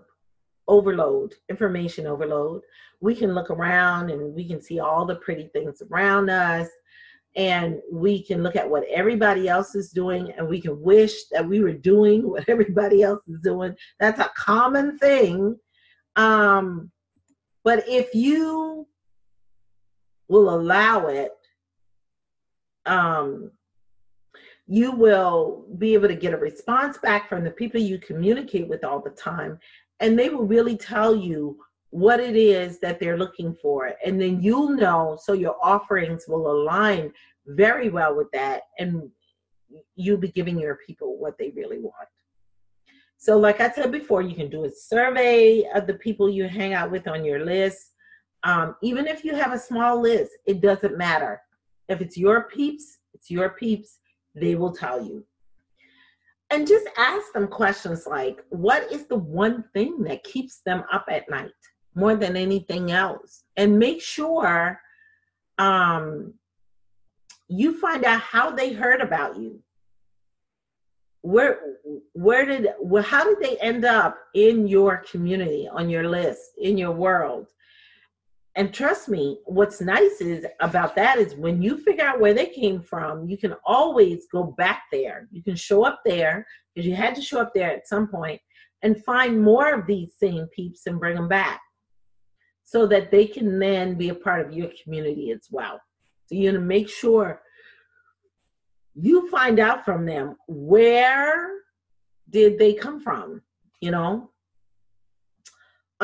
overload, 0.68 1.34
information 1.50 2.06
overload, 2.06 2.62
we 3.02 3.14
can 3.14 3.34
look 3.34 3.50
around 3.50 4.10
and 4.10 4.34
we 4.34 4.48
can 4.48 4.58
see 4.58 4.80
all 4.80 5.04
the 5.04 5.16
pretty 5.16 5.48
things 5.48 5.82
around 5.90 6.30
us. 6.30 6.66
And 7.36 7.82
we 7.92 8.22
can 8.22 8.42
look 8.42 8.56
at 8.56 8.70
what 8.70 8.84
everybody 8.88 9.50
else 9.50 9.74
is 9.74 9.90
doing 9.90 10.32
and 10.32 10.48
we 10.48 10.62
can 10.62 10.80
wish 10.80 11.24
that 11.24 11.46
we 11.46 11.60
were 11.60 11.74
doing 11.74 12.22
what 12.30 12.48
everybody 12.48 13.02
else 13.02 13.20
is 13.28 13.40
doing. 13.42 13.76
That's 14.00 14.18
a 14.18 14.32
common 14.34 14.96
thing. 14.96 15.58
Um, 16.16 16.90
but 17.64 17.84
if 17.86 18.14
you 18.14 18.88
will 20.28 20.54
allow 20.54 21.08
it, 21.08 21.32
um, 22.86 23.50
you 24.66 24.92
will 24.92 25.66
be 25.78 25.94
able 25.94 26.08
to 26.08 26.14
get 26.14 26.32
a 26.32 26.38
response 26.38 26.98
back 26.98 27.28
from 27.28 27.44
the 27.44 27.50
people 27.50 27.80
you 27.80 27.98
communicate 27.98 28.68
with 28.68 28.84
all 28.84 29.00
the 29.00 29.10
time, 29.10 29.58
and 30.00 30.18
they 30.18 30.30
will 30.30 30.46
really 30.46 30.76
tell 30.76 31.14
you 31.14 31.58
what 31.90 32.18
it 32.18 32.34
is 32.34 32.80
that 32.80 32.98
they're 32.98 33.18
looking 33.18 33.54
for. 33.54 33.92
And 34.04 34.20
then 34.20 34.42
you'll 34.42 34.70
know, 34.70 35.16
so 35.22 35.32
your 35.32 35.56
offerings 35.62 36.24
will 36.26 36.50
align 36.50 37.12
very 37.46 37.90
well 37.90 38.16
with 38.16 38.30
that, 38.32 38.62
and 38.78 39.10
you'll 39.94 40.18
be 40.18 40.28
giving 40.28 40.58
your 40.58 40.78
people 40.86 41.18
what 41.18 41.38
they 41.38 41.50
really 41.50 41.78
want. 41.78 42.08
So, 43.16 43.38
like 43.38 43.60
I 43.60 43.70
said 43.70 43.92
before, 43.92 44.22
you 44.22 44.34
can 44.34 44.50
do 44.50 44.64
a 44.64 44.70
survey 44.70 45.64
of 45.74 45.86
the 45.86 45.94
people 45.94 46.28
you 46.28 46.48
hang 46.48 46.74
out 46.74 46.90
with 46.90 47.06
on 47.06 47.24
your 47.24 47.44
list. 47.44 47.92
Um, 48.42 48.76
even 48.82 49.06
if 49.06 49.24
you 49.24 49.34
have 49.34 49.52
a 49.52 49.58
small 49.58 50.00
list, 50.00 50.32
it 50.46 50.60
doesn't 50.60 50.98
matter. 50.98 51.40
If 51.88 52.00
it's 52.00 52.16
your 52.16 52.48
peeps, 52.48 52.98
it's 53.14 53.30
your 53.30 53.50
peeps, 53.50 53.98
they 54.34 54.54
will 54.54 54.72
tell 54.72 55.04
you. 55.04 55.24
And 56.50 56.66
just 56.66 56.86
ask 56.96 57.32
them 57.32 57.48
questions 57.48 58.06
like, 58.06 58.44
what 58.50 58.90
is 58.92 59.06
the 59.06 59.16
one 59.16 59.64
thing 59.72 60.02
that 60.04 60.24
keeps 60.24 60.60
them 60.64 60.84
up 60.92 61.06
at 61.10 61.28
night 61.28 61.50
more 61.94 62.16
than 62.16 62.36
anything 62.36 62.92
else? 62.92 63.44
And 63.56 63.78
make 63.78 64.02
sure 64.02 64.78
um, 65.58 66.34
you 67.48 67.78
find 67.78 68.04
out 68.04 68.20
how 68.20 68.50
they 68.50 68.72
heard 68.72 69.00
about 69.00 69.36
you 69.36 69.60
where 71.24 71.58
where 72.12 72.44
did 72.44 72.68
how 73.02 73.24
did 73.24 73.40
they 73.40 73.56
end 73.56 73.86
up 73.86 74.14
in 74.34 74.68
your 74.68 74.98
community 75.10 75.66
on 75.72 75.88
your 75.88 76.06
list 76.06 76.50
in 76.58 76.76
your 76.76 76.90
world 76.90 77.46
and 78.56 78.72
trust 78.72 79.08
me 79.08 79.38
what's 79.46 79.80
nice 79.80 80.20
is 80.20 80.46
about 80.60 80.94
that 80.94 81.18
is 81.18 81.34
when 81.34 81.60
you 81.60 81.76
figure 81.78 82.04
out 82.04 82.20
where 82.20 82.34
they 82.34 82.46
came 82.46 82.80
from 82.80 83.28
you 83.28 83.36
can 83.36 83.54
always 83.64 84.26
go 84.30 84.54
back 84.58 84.84
there. 84.92 85.28
You 85.32 85.42
can 85.42 85.56
show 85.56 85.84
up 85.84 86.00
there 86.04 86.46
because 86.74 86.86
you 86.86 86.94
had 86.94 87.14
to 87.16 87.22
show 87.22 87.40
up 87.40 87.52
there 87.54 87.70
at 87.70 87.88
some 87.88 88.06
point 88.08 88.40
and 88.82 89.02
find 89.04 89.42
more 89.42 89.74
of 89.74 89.86
these 89.86 90.14
same 90.18 90.46
peeps 90.54 90.86
and 90.86 91.00
bring 91.00 91.16
them 91.16 91.28
back 91.28 91.60
so 92.62 92.86
that 92.86 93.10
they 93.10 93.26
can 93.26 93.58
then 93.58 93.94
be 93.94 94.10
a 94.10 94.14
part 94.14 94.46
of 94.46 94.52
your 94.52 94.70
community 94.82 95.30
as 95.30 95.46
well. 95.50 95.80
So 96.26 96.34
you're 96.34 96.52
to 96.52 96.60
make 96.60 96.88
sure 96.88 97.42
you 98.94 99.28
find 99.28 99.58
out 99.58 99.84
from 99.84 100.06
them 100.06 100.36
where 100.46 101.50
did 102.30 102.58
they 102.58 102.72
come 102.72 103.00
from 103.00 103.42
you 103.80 103.90
know 103.90 104.30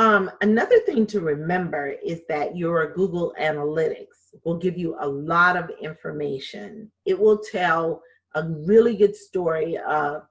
um, 0.01 0.31
another 0.41 0.79
thing 0.81 1.07
to 1.07 1.21
remember 1.21 1.95
is 2.05 2.23
that 2.29 2.57
your 2.57 2.93
google 2.95 3.35
analytics 3.41 4.35
will 4.45 4.57
give 4.57 4.79
you 4.79 4.97
a 5.01 5.07
lot 5.07 5.57
of 5.57 5.71
information 5.81 6.91
it 7.05 7.19
will 7.19 7.39
tell 7.39 8.03
a 8.35 8.49
really 8.49 8.97
good 8.97 9.15
story 9.15 9.77
of 9.79 10.23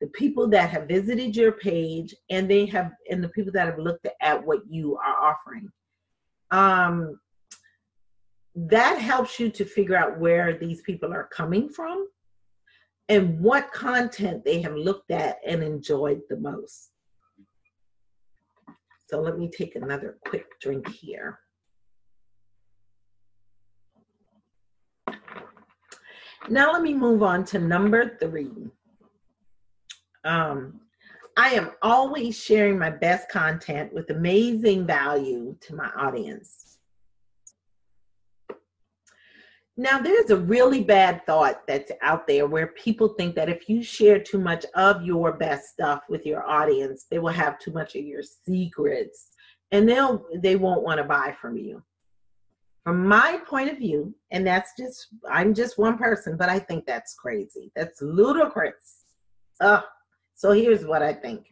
the 0.00 0.06
people 0.08 0.46
that 0.46 0.68
have 0.68 0.86
visited 0.86 1.34
your 1.34 1.52
page 1.52 2.14
and 2.30 2.50
they 2.50 2.66
have 2.66 2.92
and 3.10 3.24
the 3.24 3.28
people 3.30 3.52
that 3.52 3.66
have 3.66 3.78
looked 3.78 4.06
at 4.20 4.46
what 4.46 4.60
you 4.68 4.96
are 4.96 5.30
offering 5.30 5.68
um, 6.50 7.18
that 8.54 8.98
helps 8.98 9.38
you 9.38 9.50
to 9.50 9.64
figure 9.64 9.96
out 9.96 10.18
where 10.18 10.56
these 10.58 10.80
people 10.82 11.12
are 11.12 11.28
coming 11.32 11.68
from 11.68 12.08
and 13.08 13.38
what 13.40 13.72
content 13.72 14.44
they 14.44 14.60
have 14.62 14.74
looked 14.74 15.10
at 15.10 15.38
and 15.46 15.62
enjoyed 15.62 16.20
the 16.28 16.36
most. 16.36 16.90
So 19.08 19.20
let 19.20 19.38
me 19.38 19.48
take 19.48 19.76
another 19.76 20.18
quick 20.26 20.46
drink 20.60 20.88
here. 20.88 21.38
Now 26.48 26.72
let 26.72 26.82
me 26.82 26.94
move 26.94 27.22
on 27.22 27.44
to 27.46 27.58
number 27.58 28.16
three. 28.20 28.70
Um, 30.24 30.80
I 31.36 31.50
am 31.50 31.72
always 31.82 32.40
sharing 32.40 32.78
my 32.78 32.90
best 32.90 33.28
content 33.30 33.92
with 33.92 34.10
amazing 34.10 34.86
value 34.86 35.56
to 35.60 35.74
my 35.74 35.90
audience. 35.96 36.65
Now, 39.76 39.98
there's 40.00 40.30
a 40.30 40.36
really 40.36 40.82
bad 40.82 41.26
thought 41.26 41.66
that's 41.66 41.92
out 42.02 42.26
there 42.26 42.46
where 42.46 42.68
people 42.68 43.08
think 43.08 43.34
that 43.36 43.48
if 43.50 43.68
you 43.68 43.82
share 43.82 44.18
too 44.20 44.38
much 44.38 44.64
of 44.74 45.02
your 45.02 45.32
best 45.32 45.70
stuff 45.70 46.02
with 46.08 46.26
your 46.26 46.48
audience, 46.48 47.06
they 47.10 47.18
will 47.18 47.28
have 47.32 47.58
too 47.58 47.72
much 47.72 47.94
of 47.96 48.04
your 48.04 48.22
secrets 48.22 49.28
and 49.72 49.88
they'll 49.88 50.24
they 50.36 50.56
won't 50.56 50.82
want 50.82 50.98
to 50.98 51.04
buy 51.04 51.34
from 51.40 51.56
you. 51.56 51.82
From 52.84 53.06
my 53.06 53.40
point 53.46 53.70
of 53.70 53.78
view, 53.78 54.14
and 54.30 54.46
that's 54.46 54.72
just 54.78 55.08
I'm 55.30 55.54
just 55.54 55.78
one 55.78 55.98
person, 55.98 56.36
but 56.36 56.48
I 56.48 56.58
think 56.60 56.86
that's 56.86 57.14
crazy. 57.14 57.72
That's 57.76 58.00
ludicrous. 58.02 59.04
Uh, 59.60 59.82
so 60.34 60.52
here's 60.52 60.86
what 60.86 61.02
I 61.02 61.12
think. 61.12 61.46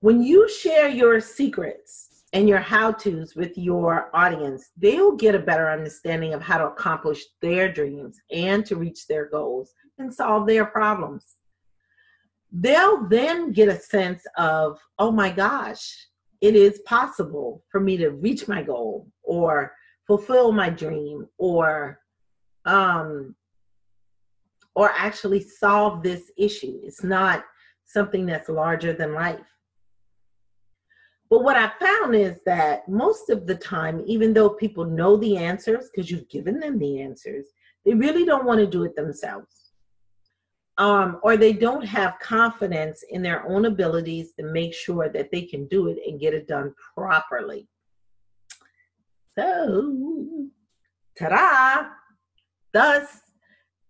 when 0.00 0.22
you 0.22 0.48
share 0.48 0.88
your 0.88 1.20
secrets 1.20 2.15
and 2.36 2.50
your 2.50 2.58
how 2.58 2.92
to's 2.92 3.34
with 3.34 3.56
your 3.56 4.10
audience, 4.12 4.68
they'll 4.76 5.16
get 5.16 5.34
a 5.34 5.38
better 5.38 5.70
understanding 5.70 6.34
of 6.34 6.42
how 6.42 6.58
to 6.58 6.66
accomplish 6.66 7.24
their 7.40 7.72
dreams 7.72 8.20
and 8.30 8.66
to 8.66 8.76
reach 8.76 9.06
their 9.06 9.24
goals 9.24 9.72
and 9.96 10.12
solve 10.12 10.46
their 10.46 10.66
problems. 10.66 11.36
They'll 12.52 13.08
then 13.08 13.52
get 13.52 13.70
a 13.70 13.80
sense 13.80 14.22
of, 14.36 14.78
oh 14.98 15.10
my 15.10 15.30
gosh, 15.30 16.08
it 16.42 16.54
is 16.54 16.80
possible 16.80 17.64
for 17.70 17.80
me 17.80 17.96
to 17.96 18.10
reach 18.10 18.46
my 18.46 18.62
goal 18.62 19.08
or 19.22 19.72
fulfill 20.06 20.52
my 20.52 20.68
dream 20.68 21.26
or 21.38 22.00
um 22.66 23.34
or 24.74 24.90
actually 24.94 25.40
solve 25.40 26.02
this 26.02 26.30
issue. 26.36 26.80
It's 26.84 27.02
not 27.02 27.46
something 27.86 28.26
that's 28.26 28.50
larger 28.50 28.92
than 28.92 29.14
life. 29.14 29.55
But 31.28 31.42
what 31.42 31.56
I 31.56 31.72
found 31.80 32.14
is 32.14 32.40
that 32.46 32.88
most 32.88 33.30
of 33.30 33.46
the 33.46 33.56
time, 33.56 34.02
even 34.06 34.32
though 34.32 34.50
people 34.50 34.84
know 34.84 35.16
the 35.16 35.36
answers 35.36 35.90
because 35.90 36.10
you've 36.10 36.28
given 36.28 36.60
them 36.60 36.78
the 36.78 37.00
answers, 37.00 37.46
they 37.84 37.94
really 37.94 38.24
don't 38.24 38.44
want 38.44 38.60
to 38.60 38.66
do 38.66 38.84
it 38.84 38.94
themselves. 38.94 39.72
Um, 40.78 41.18
or 41.22 41.36
they 41.36 41.52
don't 41.52 41.84
have 41.84 42.18
confidence 42.20 43.02
in 43.10 43.22
their 43.22 43.48
own 43.48 43.64
abilities 43.64 44.34
to 44.34 44.44
make 44.44 44.74
sure 44.74 45.08
that 45.08 45.30
they 45.32 45.42
can 45.42 45.66
do 45.68 45.88
it 45.88 45.98
and 46.06 46.20
get 46.20 46.34
it 46.34 46.46
done 46.46 46.74
properly. 46.94 47.66
So, 49.38 50.48
ta 51.18 51.28
da! 51.28 51.88
Thus, 52.72 53.20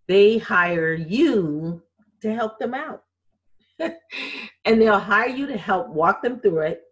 they 0.07 0.37
hire 0.37 0.93
you 0.93 1.83
to 2.21 2.33
help 2.33 2.57
them 2.57 2.73
out. 2.73 3.03
and 3.79 4.81
they'll 4.81 4.97
hire 4.97 5.29
you 5.29 5.45
to 5.45 5.57
help 5.57 5.89
walk 5.89 6.23
them 6.23 6.39
through 6.39 6.61
it 6.61 6.86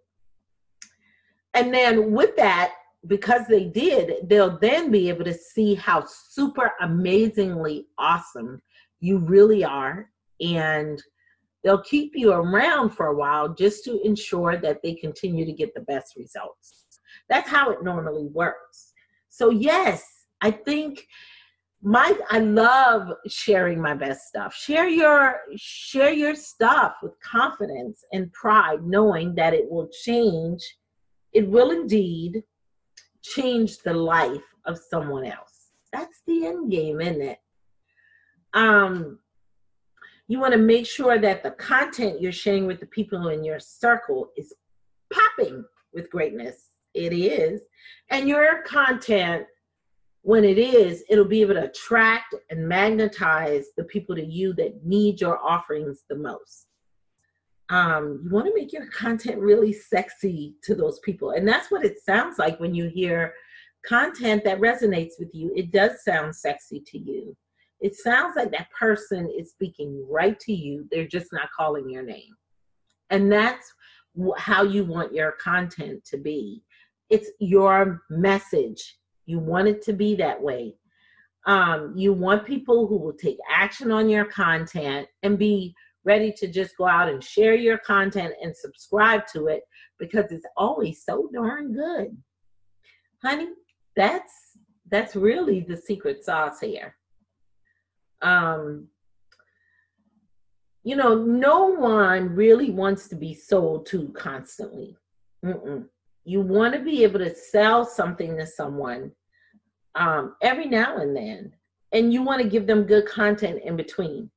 and 1.55 1.73
then 1.73 2.11
with 2.11 2.35
that, 2.35 2.73
because 3.07 3.47
they 3.47 3.65
did, 3.65 4.27
they'll 4.29 4.59
then 4.59 4.91
be 4.91 5.09
able 5.09 5.23
to 5.25 5.33
see 5.33 5.75
how 5.75 6.05
super 6.05 6.71
amazingly 6.81 7.87
awesome 7.97 8.61
you 8.99 9.19
really 9.19 9.63
are. 9.63 10.09
And 10.41 11.01
they'll 11.63 11.83
keep 11.83 12.11
you 12.15 12.33
around 12.33 12.91
for 12.91 13.07
a 13.07 13.15
while 13.15 13.49
just 13.49 13.83
to 13.85 14.01
ensure 14.05 14.57
that 14.57 14.79
they 14.83 14.95
continue 14.95 15.45
to 15.45 15.53
get 15.53 15.73
the 15.73 15.81
best 15.81 16.15
results. 16.17 16.85
That's 17.29 17.49
how 17.49 17.71
it 17.71 17.83
normally 17.83 18.27
works. 18.27 18.93
So, 19.29 19.49
yes, 19.49 20.03
I 20.41 20.51
think 20.51 21.07
my 21.81 22.17
I 22.31 22.39
love 22.39 23.11
sharing 23.27 23.81
my 23.81 23.93
best 23.93 24.27
stuff. 24.27 24.53
Share 24.55 24.87
your 24.87 25.39
share 25.55 26.11
your 26.11 26.35
stuff 26.35 26.95
with 27.03 27.13
confidence 27.21 28.03
and 28.11 28.31
pride, 28.33 28.83
knowing 28.83 29.35
that 29.35 29.53
it 29.53 29.69
will 29.69 29.89
change 30.03 30.63
it 31.35 31.47
will 31.47 31.71
indeed 31.71 32.43
change 33.21 33.79
the 33.79 33.93
life 33.93 34.55
of 34.65 34.79
someone 34.79 35.25
else. 35.25 35.71
That's 35.91 36.21
the 36.25 36.45
end 36.45 36.71
game, 36.71 37.01
isn't 37.01 37.21
it? 37.21 37.39
Um, 38.53 39.19
you 40.27 40.39
want 40.39 40.53
to 40.53 40.59
make 40.59 40.87
sure 40.87 41.19
that 41.19 41.43
the 41.43 41.51
content 41.51 42.21
you're 42.21 42.31
sharing 42.31 42.65
with 42.65 42.79
the 42.79 42.85
people 42.87 43.27
in 43.27 43.43
your 43.43 43.59
circle 43.59 44.29
is 44.37 44.53
popping 45.13 45.65
with 45.93 46.09
greatness. 46.09 46.69
It 46.93 47.11
is. 47.11 47.61
And 48.09 48.29
your 48.29 48.61
content, 48.63 49.45
when 50.21 50.45
it 50.45 50.57
is, 50.57 51.03
it'll 51.09 51.25
be 51.25 51.41
able 51.41 51.55
to 51.55 51.65
attract 51.65 52.33
and 52.49 52.67
magnetize 52.67 53.65
the 53.75 53.83
people 53.83 54.15
to 54.15 54.25
you 54.25 54.53
that 54.53 54.85
need 54.85 55.19
your 55.19 55.37
offerings 55.45 56.05
the 56.09 56.15
most 56.15 56.67
um, 57.69 58.21
you 58.23 58.29
want 58.29 58.45
to 58.45 58.53
make 58.53 58.71
your 58.71 58.87
content 58.87 59.39
really 59.39 59.73
sexy 59.73 60.55
to 60.63 60.75
those 60.75 60.99
people. 60.99 61.31
And 61.31 61.47
that's 61.47 61.71
what 61.71 61.85
it 61.85 61.99
sounds 62.03 62.37
like 62.37 62.59
when 62.59 62.75
you 62.75 62.87
hear 62.87 63.33
content 63.85 64.43
that 64.43 64.59
resonates 64.59 65.13
with 65.19 65.29
you. 65.33 65.51
It 65.55 65.71
does 65.71 66.03
sound 66.03 66.35
sexy 66.35 66.83
to 66.87 66.97
you. 66.97 67.35
It 67.81 67.95
sounds 67.95 68.35
like 68.35 68.51
that 68.51 68.69
person 68.71 69.31
is 69.37 69.51
speaking 69.51 70.05
right 70.09 70.39
to 70.41 70.53
you. 70.53 70.87
They're 70.91 71.07
just 71.07 71.33
not 71.33 71.49
calling 71.55 71.89
your 71.89 72.03
name. 72.03 72.35
And 73.09 73.31
that's 73.31 73.73
how 74.37 74.63
you 74.63 74.85
want 74.85 75.13
your 75.13 75.33
content 75.33 76.03
to 76.05 76.17
be. 76.17 76.63
It's 77.09 77.29
your 77.39 78.01
message. 78.09 78.97
You 79.25 79.39
want 79.39 79.67
it 79.67 79.81
to 79.83 79.93
be 79.93 80.15
that 80.15 80.41
way. 80.41 80.75
Um, 81.45 81.93
you 81.95 82.13
want 82.13 82.45
people 82.45 82.87
who 82.87 82.97
will 82.97 83.13
take 83.13 83.37
action 83.51 83.91
on 83.91 84.09
your 84.09 84.25
content 84.25 85.07
and 85.21 85.37
be 85.37 85.75
ready 86.05 86.31
to 86.31 86.47
just 86.47 86.77
go 86.77 86.87
out 86.87 87.09
and 87.09 87.23
share 87.23 87.55
your 87.55 87.79
content 87.79 88.33
and 88.41 88.55
subscribe 88.55 89.25
to 89.33 89.47
it 89.47 89.63
because 89.99 90.31
it's 90.31 90.45
always 90.55 91.03
so 91.03 91.29
darn 91.33 91.73
good. 91.73 92.15
Honey, 93.23 93.49
that's 93.95 94.31
that's 94.91 95.15
really 95.15 95.61
the 95.61 95.75
secret 95.75 96.23
sauce 96.23 96.59
here. 96.61 96.95
Um 98.21 98.87
you 100.83 100.95
know, 100.95 101.15
no 101.15 101.65
one 101.65 102.35
really 102.35 102.69
wants 102.69 103.07
to 103.07 103.15
be 103.15 103.33
sold 103.33 103.87
to 103.87 104.09
constantly. 104.09 104.95
Mm-mm. 105.43 105.85
You 106.25 106.41
want 106.41 106.75
to 106.75 106.79
be 106.79 107.03
able 107.03 107.17
to 107.19 107.33
sell 107.33 107.83
something 107.85 108.37
to 108.37 108.45
someone 108.45 109.11
um, 109.95 110.35
every 110.43 110.67
now 110.67 110.97
and 110.97 111.15
then, 111.15 111.53
and 111.91 112.13
you 112.13 112.21
want 112.21 112.43
to 112.43 112.47
give 112.47 112.67
them 112.67 112.83
good 112.83 113.07
content 113.07 113.61
in 113.63 113.75
between 113.75 114.29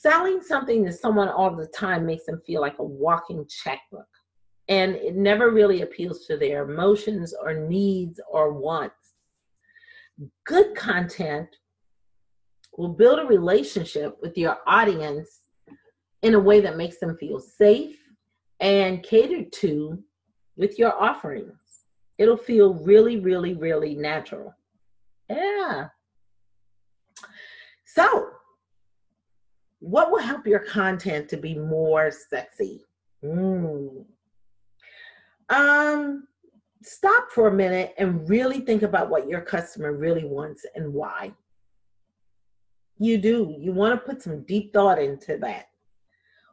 selling 0.00 0.42
something 0.42 0.84
to 0.84 0.92
someone 0.92 1.28
all 1.28 1.54
the 1.54 1.66
time 1.68 2.04
makes 2.04 2.26
them 2.26 2.40
feel 2.46 2.60
like 2.60 2.78
a 2.78 2.84
walking 2.84 3.46
checkbook. 3.48 4.06
And 4.68 4.96
it 4.96 5.14
never 5.14 5.50
really 5.50 5.82
appeals 5.82 6.26
to 6.26 6.36
their 6.36 6.68
emotions 6.68 7.34
or 7.40 7.54
needs 7.54 8.20
or 8.30 8.52
wants. 8.52 9.14
Good 10.46 10.74
content 10.74 11.48
will 12.76 12.88
build 12.88 13.20
a 13.20 13.24
relationship 13.24 14.16
with 14.20 14.36
your 14.36 14.58
audience 14.66 15.40
in 16.22 16.34
a 16.34 16.40
way 16.40 16.60
that 16.60 16.76
makes 16.76 16.98
them 16.98 17.16
feel 17.16 17.38
safe 17.38 17.96
and 18.60 19.02
catered 19.02 19.52
to 19.52 20.02
with 20.56 20.78
your 20.78 21.00
offerings. 21.00 21.52
It'll 22.18 22.36
feel 22.36 22.74
really, 22.74 23.20
really, 23.20 23.54
really 23.54 23.94
natural. 23.94 24.54
Yeah. 25.28 25.88
So, 27.86 28.30
what 29.84 30.10
will 30.10 30.18
help 30.18 30.46
your 30.46 30.60
content 30.60 31.28
to 31.28 31.36
be 31.36 31.54
more 31.54 32.10
sexy? 32.10 32.82
Mm. 33.22 34.06
Um, 35.50 36.26
stop 36.82 37.30
for 37.30 37.48
a 37.48 37.52
minute 37.52 37.94
and 37.98 38.26
really 38.26 38.60
think 38.60 38.80
about 38.80 39.10
what 39.10 39.28
your 39.28 39.42
customer 39.42 39.92
really 39.92 40.24
wants 40.24 40.64
and 40.74 40.90
why. 40.94 41.34
You 42.98 43.18
do. 43.18 43.54
You 43.58 43.72
want 43.74 43.94
to 44.00 44.06
put 44.06 44.22
some 44.22 44.44
deep 44.44 44.72
thought 44.72 44.98
into 44.98 45.36
that. 45.38 45.66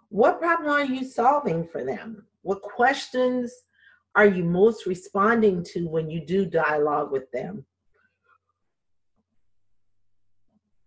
What 0.09 0.41
problem 0.41 0.69
are 0.69 0.83
you 0.83 1.05
solving 1.05 1.65
for 1.65 1.85
them? 1.85 2.25
What 2.41 2.61
questions 2.61 3.53
are 4.15 4.25
you 4.25 4.43
most 4.43 4.85
responding 4.85 5.63
to 5.71 5.87
when 5.87 6.09
you 6.09 6.25
do 6.25 6.45
dialogue 6.45 7.13
with 7.13 7.31
them? 7.31 7.65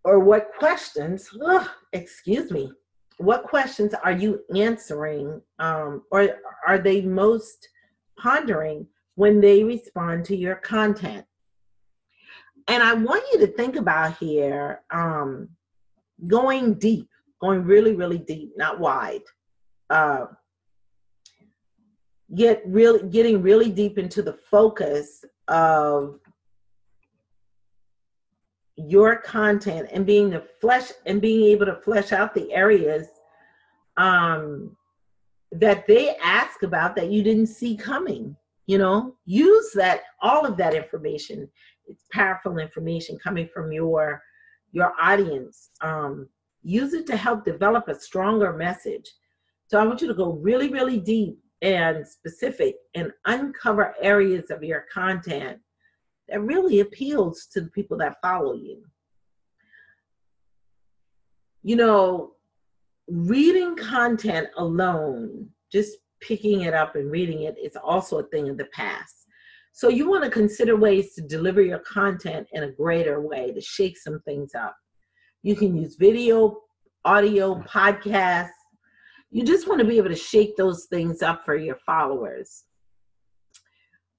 Or 0.04 0.20
what 0.20 0.50
questions, 0.58 1.28
ugh, 1.44 1.68
excuse 1.92 2.50
me, 2.50 2.70
what 3.18 3.44
questions 3.44 3.94
are 3.94 4.12
you 4.12 4.40
answering 4.54 5.40
um, 5.58 6.02
or 6.10 6.28
are 6.66 6.78
they 6.78 7.00
most 7.00 7.68
pondering 8.18 8.86
when 9.14 9.40
they 9.40 9.62
respond 9.62 10.24
to 10.26 10.36
your 10.36 10.56
content? 10.56 11.24
And 12.68 12.82
I 12.82 12.94
want 12.94 13.24
you 13.32 13.38
to 13.40 13.46
think 13.46 13.76
about 13.76 14.16
here 14.18 14.80
um, 14.90 15.48
going 16.26 16.74
deep, 16.74 17.08
going 17.40 17.64
really, 17.64 17.94
really 17.94 18.18
deep, 18.18 18.52
not 18.56 18.81
wide. 18.81 19.22
Uh, 19.90 20.26
get 22.35 22.62
really 22.66 23.06
getting 23.10 23.42
really 23.42 23.70
deep 23.70 23.98
into 23.98 24.22
the 24.22 24.33
focus 24.33 25.24
of 25.48 26.18
your 28.77 29.16
content 29.16 29.88
and 29.92 30.04
being 30.04 30.31
the 30.31 30.44
flesh 30.60 30.90
and 31.06 31.20
being 31.20 31.44
able 31.44 31.66
to 31.66 31.77
flesh 31.77 32.12
out 32.12 32.35
the 32.35 32.52
areas 32.52 33.06
um, 33.96 34.77
that 35.52 35.87
they 35.87 36.16
ask 36.16 36.62
about 36.62 36.96
that 36.96 37.10
you 37.10 37.22
didn't 37.22 37.46
see 37.46 37.77
coming. 37.77 38.37
You 38.66 38.79
know, 38.79 39.14
use 39.27 39.72
that 39.75 40.02
all 40.22 40.46
of 40.46 40.56
that 40.56 40.75
information. 40.75 41.48
It's 41.87 42.04
powerful 42.12 42.58
information 42.58 43.18
coming 43.18 43.48
from 43.52 43.72
your 43.72 44.22
your 44.72 44.92
audience. 45.00 45.70
Um, 45.83 46.29
use 46.62 46.94
it 46.94 47.06
to 47.06 47.16
help 47.16 47.44
develop 47.44 47.88
a 47.88 47.94
stronger 47.94 48.52
message. 48.52 49.08
So 49.68 49.79
I 49.79 49.87
want 49.87 50.00
you 50.00 50.08
to 50.08 50.14
go 50.14 50.33
really, 50.33 50.68
really 50.68 50.98
deep 50.98 51.38
and 51.62 52.06
specific 52.06 52.77
and 52.94 53.12
uncover 53.27 53.94
areas 54.00 54.50
of 54.50 54.64
your 54.64 54.87
content 54.92 55.58
that 56.29 56.40
really 56.40 56.81
appeals 56.81 57.46
to 57.52 57.60
the 57.60 57.70
people 57.70 57.96
that 57.98 58.16
follow 58.22 58.54
you. 58.54 58.83
You 61.62 61.77
know, 61.77 62.33
reading 63.08 63.77
content 63.77 64.48
alone, 64.56 65.48
just 65.72 65.98
picking 66.20 66.62
it 66.62 66.75
up 66.75 66.96
and 66.96 67.10
reading 67.10 67.42
it 67.42 67.56
is 67.62 67.77
also 67.77 68.18
a 68.18 68.27
thing 68.29 68.48
of 68.48 68.56
the 68.56 68.66
past. 68.66 69.27
So 69.72 69.88
you 69.88 70.08
want 70.08 70.25
to 70.25 70.31
consider 70.31 70.77
ways 70.77 71.14
to 71.14 71.22
deliver 71.22 71.60
your 71.60 71.81
content 71.81 72.46
in 72.52 72.62
a 72.62 72.70
greater 72.70 73.20
way 73.20 73.52
to 73.52 73.60
shake 73.60 73.98
some 73.98 74.20
things 74.20 74.54
up. 74.54 74.77
You 75.42 75.56
can 75.56 75.77
use 75.77 75.96
video, 75.96 76.60
audio, 77.04 77.56
podcasts. 77.62 78.50
You 79.31 79.44
just 79.44 79.66
want 79.66 79.81
to 79.81 79.87
be 79.87 79.98
able 79.98 80.10
to 80.10 80.16
shake 80.16 80.56
those 80.56 80.87
things 80.87 81.22
up 81.22 81.44
for 81.44 81.56
your 81.56 81.77
followers. 81.85 82.64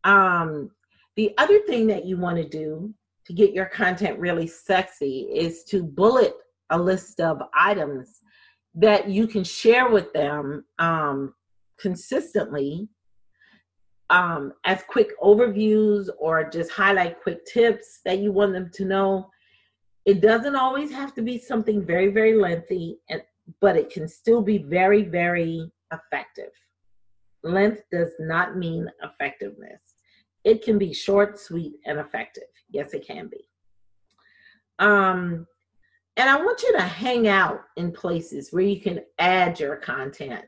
Um, 0.03 0.71
the 1.15 1.33
other 1.37 1.59
thing 1.59 1.87
that 1.87 2.05
you 2.05 2.17
want 2.17 2.37
to 2.37 2.47
do 2.47 2.93
to 3.25 3.33
get 3.33 3.53
your 3.53 3.65
content 3.65 4.19
really 4.19 4.47
sexy 4.47 5.27
is 5.33 5.63
to 5.65 5.83
bullet 5.83 6.35
a 6.69 6.77
list 6.77 7.19
of 7.19 7.41
items 7.57 8.21
that 8.75 9.09
you 9.09 9.27
can 9.27 9.43
share 9.43 9.89
with 9.89 10.11
them 10.13 10.65
um, 10.79 11.33
consistently 11.79 12.89
um, 14.09 14.53
as 14.65 14.83
quick 14.87 15.19
overviews 15.21 16.09
or 16.19 16.49
just 16.49 16.71
highlight 16.71 17.21
quick 17.23 17.45
tips 17.45 18.01
that 18.05 18.19
you 18.19 18.31
want 18.31 18.53
them 18.53 18.69
to 18.73 18.85
know. 18.85 19.29
It 20.05 20.21
doesn't 20.21 20.55
always 20.55 20.91
have 20.91 21.15
to 21.15 21.21
be 21.21 21.39
something 21.39 21.83
very, 21.83 22.09
very 22.09 22.35
lengthy, 22.35 22.99
and, 23.09 23.21
but 23.61 23.75
it 23.75 23.89
can 23.89 24.07
still 24.07 24.41
be 24.41 24.59
very, 24.59 25.03
very 25.03 25.71
effective. 25.91 26.51
Length 27.43 27.83
does 27.91 28.11
not 28.19 28.57
mean 28.57 28.87
effectiveness. 29.01 29.94
It 30.45 30.63
can 30.63 30.77
be 30.77 30.93
short, 30.93 31.39
sweet, 31.39 31.73
and 31.85 31.99
effective. 31.99 32.43
Yes, 32.69 32.93
it 32.93 33.05
can 33.05 33.27
be. 33.27 33.49
Um, 34.79 35.47
and 36.17 36.29
I 36.29 36.37
want 36.37 36.61
you 36.63 36.71
to 36.73 36.81
hang 36.81 37.27
out 37.27 37.61
in 37.75 37.91
places 37.91 38.53
where 38.53 38.63
you 38.63 38.79
can 38.79 39.01
add 39.19 39.59
your 39.59 39.75
content 39.77 40.45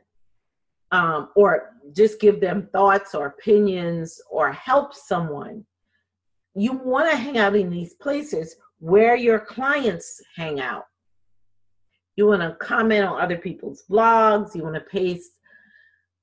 um, 0.92 1.28
or 1.36 1.74
just 1.94 2.20
give 2.20 2.40
them 2.40 2.68
thoughts 2.72 3.14
or 3.14 3.26
opinions 3.26 4.20
or 4.30 4.52
help 4.52 4.94
someone. 4.94 5.64
You 6.54 6.72
want 6.72 7.10
to 7.10 7.16
hang 7.16 7.36
out 7.36 7.56
in 7.56 7.68
these 7.68 7.94
places 7.94 8.56
where 8.78 9.16
your 9.16 9.40
clients 9.40 10.20
hang 10.36 10.60
out. 10.60 10.84
You 12.16 12.26
want 12.26 12.42
to 12.42 12.56
comment 12.64 13.04
on 13.04 13.20
other 13.20 13.36
people's 13.36 13.84
blogs. 13.90 14.54
You 14.54 14.62
want 14.62 14.74
to 14.76 14.80
paste 14.80 15.32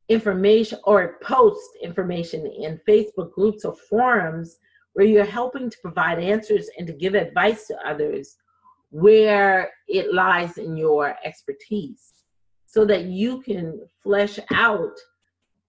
information 0.10 0.80
or 0.84 1.18
post 1.22 1.70
information 1.82 2.46
in 2.46 2.80
Facebook 2.88 3.32
groups 3.32 3.66
or 3.66 3.76
forums 3.76 4.58
where 4.94 5.06
you're 5.06 5.26
helping 5.26 5.70
to 5.70 5.78
provide 5.82 6.20
answers 6.20 6.70
and 6.78 6.88
to 6.88 6.94
give 6.94 7.16
advice 7.16 7.68
to 7.68 7.78
others 7.88 8.38
where 8.92 9.72
it 9.88 10.14
lies 10.14 10.58
in 10.58 10.78
your 10.78 11.16
expertise 11.26 12.14
so 12.66 12.86
that 12.86 13.06
you 13.06 13.42
can 13.42 13.82
flesh 14.04 14.40
out 14.54 14.98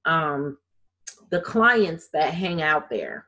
um, 0.05 0.59
the 1.30 1.41
clients 1.41 2.09
that 2.12 2.32
hang 2.32 2.62
out 2.62 2.89
there. 2.89 3.26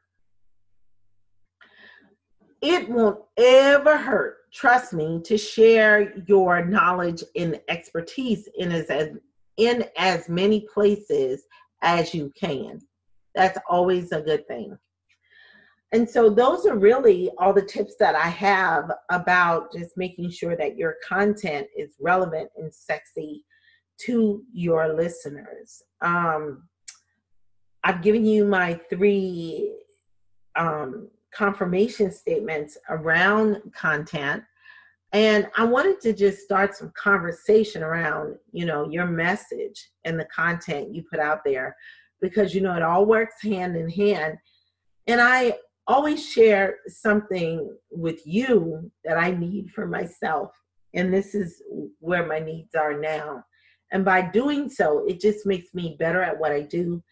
It 2.60 2.88
won't 2.88 3.20
ever 3.36 3.96
hurt, 3.96 4.52
trust 4.52 4.92
me, 4.92 5.20
to 5.24 5.38
share 5.38 6.16
your 6.26 6.64
knowledge 6.64 7.22
and 7.36 7.60
expertise 7.68 8.48
in 8.58 8.72
as, 8.72 8.90
in 9.58 9.84
as 9.96 10.28
many 10.28 10.66
places 10.72 11.42
as 11.82 12.14
you 12.14 12.32
can. 12.38 12.80
That's 13.34 13.58
always 13.68 14.12
a 14.12 14.20
good 14.20 14.46
thing. 14.48 14.76
And 15.92 16.08
so 16.08 16.28
those 16.28 16.66
are 16.66 16.76
really 16.76 17.30
all 17.38 17.52
the 17.52 17.62
tips 17.62 17.94
that 17.98 18.14
I 18.14 18.28
have 18.28 18.90
about 19.10 19.72
just 19.72 19.96
making 19.96 20.30
sure 20.30 20.54
that 20.56 20.76
your 20.76 20.96
content 21.06 21.66
is 21.76 21.94
relevant 22.00 22.50
and 22.56 22.72
sexy 22.72 23.44
to 24.02 24.44
your 24.52 24.94
listeners. 24.94 25.82
Um, 26.02 26.68
I've 27.84 28.02
given 28.02 28.26
you 28.26 28.44
my 28.44 28.78
three 28.90 29.74
um, 30.56 31.08
confirmation 31.32 32.10
statements 32.10 32.76
around 32.90 33.62
content. 33.74 34.42
And 35.12 35.48
I 35.56 35.64
wanted 35.64 36.00
to 36.02 36.12
just 36.12 36.40
start 36.40 36.76
some 36.76 36.92
conversation 36.94 37.82
around, 37.82 38.36
you 38.52 38.66
know, 38.66 38.90
your 38.90 39.06
message 39.06 39.90
and 40.04 40.20
the 40.20 40.26
content 40.26 40.94
you 40.94 41.02
put 41.10 41.18
out 41.18 41.40
there 41.44 41.74
because, 42.20 42.54
you 42.54 42.60
know, 42.60 42.74
it 42.76 42.82
all 42.82 43.06
works 43.06 43.42
hand 43.42 43.76
in 43.76 43.88
hand. 43.88 44.36
And 45.06 45.20
I 45.20 45.54
always 45.86 46.28
share 46.28 46.76
something 46.86 47.74
with 47.90 48.20
you 48.26 48.90
that 49.04 49.16
I 49.16 49.30
need 49.30 49.70
for 49.70 49.86
myself. 49.86 50.50
And 50.94 51.12
this 51.12 51.34
is 51.34 51.62
where 52.00 52.26
my 52.26 52.38
needs 52.38 52.74
are 52.74 52.98
now. 52.98 53.42
And 53.92 54.04
by 54.04 54.20
doing 54.20 54.68
so, 54.68 55.06
it 55.08 55.20
just 55.20 55.46
makes 55.46 55.74
me 55.74 55.96
better 55.98 56.22
at 56.22 56.38
what 56.38 56.52
I 56.52 56.60
do 56.60 57.02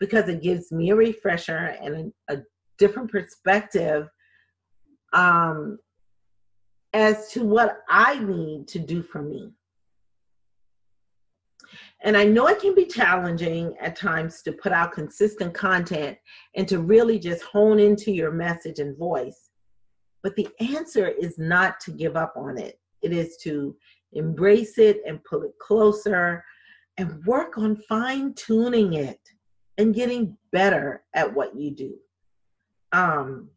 because 0.00 0.28
it 0.28 0.42
gives 0.42 0.72
me 0.72 0.90
a 0.90 0.96
refresher 0.96 1.76
and 1.82 2.12
a, 2.28 2.38
different 2.78 3.12
perspective 3.12 4.08
um, 5.12 5.78
as 6.92 7.30
to 7.32 7.44
what 7.44 7.82
I 7.88 8.18
need 8.18 8.68
to 8.68 8.78
do 8.78 9.02
for 9.02 9.22
me. 9.22 9.52
And 12.04 12.16
I 12.16 12.24
know 12.24 12.48
it 12.48 12.60
can 12.60 12.74
be 12.74 12.86
challenging 12.86 13.76
at 13.80 13.96
times 13.96 14.42
to 14.42 14.52
put 14.52 14.72
out 14.72 14.92
consistent 14.92 15.54
content 15.54 16.18
and 16.56 16.66
to 16.68 16.80
really 16.80 17.18
just 17.18 17.42
hone 17.44 17.78
into 17.78 18.10
your 18.10 18.32
message 18.32 18.80
and 18.80 18.98
voice. 18.98 19.50
But 20.22 20.34
the 20.36 20.48
answer 20.60 21.08
is 21.08 21.38
not 21.38 21.80
to 21.80 21.92
give 21.92 22.16
up 22.16 22.34
on 22.36 22.58
it, 22.58 22.78
it 23.02 23.12
is 23.12 23.36
to 23.38 23.76
embrace 24.12 24.78
it 24.78 25.00
and 25.06 25.24
pull 25.24 25.42
it 25.42 25.58
closer 25.58 26.44
and 26.98 27.24
work 27.24 27.56
on 27.56 27.76
fine 27.88 28.34
tuning 28.34 28.94
it 28.94 29.20
and 29.78 29.94
getting 29.94 30.36
better 30.52 31.02
at 31.14 31.32
what 31.32 31.56
you 31.56 31.70
do. 31.70 31.94
Um, 32.92 33.48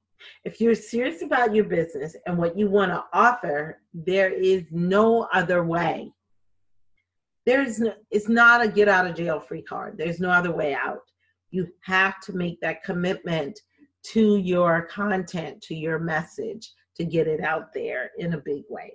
if 0.44 0.62
you're 0.62 0.76
serious 0.76 1.22
about 1.22 1.56
your 1.56 1.66
business 1.66 2.16
and 2.26 2.38
what 2.38 2.58
you 2.58 2.70
want 2.70 2.92
to 2.92 3.04
offer, 3.14 3.82
there 3.94 4.32
is 4.32 4.64
no 4.72 5.28
other 5.34 5.64
way 5.64 6.12
there's 7.46 7.80
no, 7.80 7.94
it's 8.12 8.28
not 8.28 8.64
a 8.64 8.68
get 8.68 8.88
out 8.88 9.06
of 9.06 9.16
jail 9.16 9.40
free 9.40 9.62
card. 9.62 9.98
There's 9.98 10.20
no 10.20 10.30
other 10.30 10.52
way 10.52 10.74
out. 10.74 11.12
You 11.52 11.68
have 11.82 12.20
to 12.22 12.34
make 12.34 12.60
that 12.62 12.84
commitment 12.84 13.60
to 14.14 14.38
your 14.38 14.84
content, 14.84 15.62
to 15.64 15.76
your 15.76 16.00
message, 16.00 16.72
to 16.96 17.06
get 17.06 17.28
it 17.28 17.42
out 17.42 17.74
there 17.74 18.12
in 18.18 18.34
a 18.34 18.42
big 18.42 18.64
way. 18.70 18.94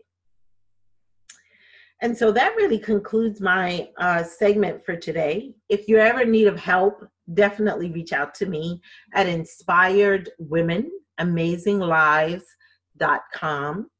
And 2.03 2.17
so 2.17 2.33
that 2.33 2.57
really 2.57 2.79
concludes 2.79 3.41
my 3.41 3.91
uh, 3.99 4.25
segment 4.25 4.85
for 4.85 4.97
today. 4.97 5.55
If 5.69 5.87
you're 5.87 6.01
ever 6.01 6.23
in 6.23 6.31
need 6.31 6.47
of 6.47 6.59
help, 6.59 7.07
definitely 7.35 7.93
reach 7.93 8.13
out 8.13 8.35
to 8.37 8.47
me 8.47 8.81
at 9.15 9.27
inspiredwomenamazinglives.com. 11.21 13.91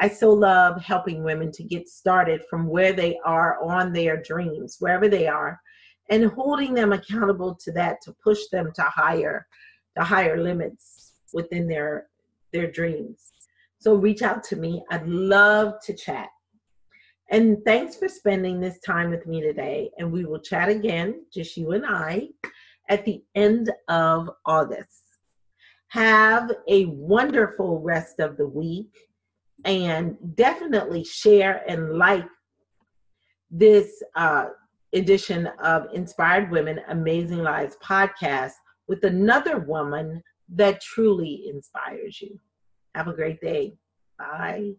I 0.00 0.08
so 0.08 0.32
love 0.32 0.82
helping 0.82 1.22
women 1.22 1.52
to 1.52 1.62
get 1.62 1.88
started 1.88 2.42
from 2.50 2.66
where 2.66 2.92
they 2.92 3.16
are 3.24 3.62
on 3.62 3.92
their 3.92 4.20
dreams, 4.20 4.78
wherever 4.80 5.08
they 5.08 5.28
are, 5.28 5.60
and 6.10 6.26
holding 6.26 6.74
them 6.74 6.92
accountable 6.92 7.56
to 7.62 7.70
that 7.72 7.98
to 8.02 8.14
push 8.22 8.40
them 8.50 8.72
to 8.74 8.82
higher, 8.82 9.46
to 9.96 10.02
higher 10.02 10.42
limits 10.42 11.12
within 11.32 11.68
their 11.68 12.08
their 12.52 12.70
dreams. 12.70 13.32
So 13.78 13.94
reach 13.94 14.22
out 14.22 14.42
to 14.44 14.56
me. 14.56 14.82
I'd 14.90 15.06
love 15.06 15.74
to 15.84 15.94
chat. 15.94 16.28
And 17.30 17.58
thanks 17.64 17.96
for 17.96 18.08
spending 18.08 18.60
this 18.60 18.78
time 18.80 19.10
with 19.10 19.26
me 19.26 19.40
today. 19.40 19.90
And 19.98 20.12
we 20.12 20.24
will 20.24 20.38
chat 20.38 20.68
again, 20.68 21.24
just 21.32 21.56
you 21.56 21.72
and 21.72 21.84
I, 21.86 22.28
at 22.88 23.04
the 23.04 23.22
end 23.34 23.72
of 23.88 24.30
August. 24.46 25.03
Have 25.94 26.50
a 26.66 26.86
wonderful 26.86 27.78
rest 27.78 28.18
of 28.18 28.36
the 28.36 28.48
week 28.48 28.98
and 29.64 30.16
definitely 30.34 31.04
share 31.04 31.62
and 31.68 31.96
like 31.96 32.26
this 33.48 34.02
uh, 34.16 34.46
edition 34.92 35.46
of 35.62 35.86
Inspired 35.94 36.50
Women 36.50 36.80
Amazing 36.88 37.44
Lives 37.44 37.76
podcast 37.80 38.54
with 38.88 39.04
another 39.04 39.60
woman 39.60 40.20
that 40.52 40.80
truly 40.80 41.44
inspires 41.46 42.20
you. 42.20 42.40
Have 42.96 43.06
a 43.06 43.14
great 43.14 43.40
day. 43.40 43.74
Bye. 44.18 44.72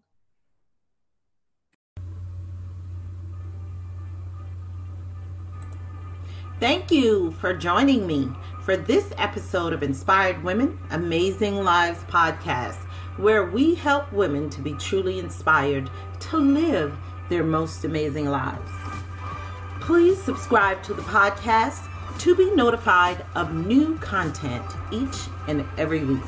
Thank 6.59 6.91
you 6.91 7.31
for 7.39 7.53
joining 7.53 8.05
me 8.05 8.29
for 8.65 8.75
this 8.75 9.13
episode 9.19 9.73
of 9.73 9.83
Inspired 9.83 10.43
Women 10.43 10.79
Amazing 10.89 11.63
Lives 11.63 12.03
podcast 12.05 12.79
where 13.17 13.45
we 13.45 13.75
help 13.75 14.11
women 14.11 14.49
to 14.49 14.59
be 14.59 14.73
truly 14.73 15.19
inspired 15.19 15.87
to 16.19 16.37
live 16.37 16.97
their 17.29 17.43
most 17.43 17.85
amazing 17.85 18.25
lives. 18.25 18.71
Please 19.81 20.19
subscribe 20.19 20.81
to 20.81 20.95
the 20.95 21.03
podcast 21.03 21.87
to 22.17 22.35
be 22.35 22.49
notified 22.55 23.23
of 23.35 23.53
new 23.53 23.99
content 23.99 24.65
each 24.91 25.27
and 25.47 25.63
every 25.77 26.03
week. 26.03 26.23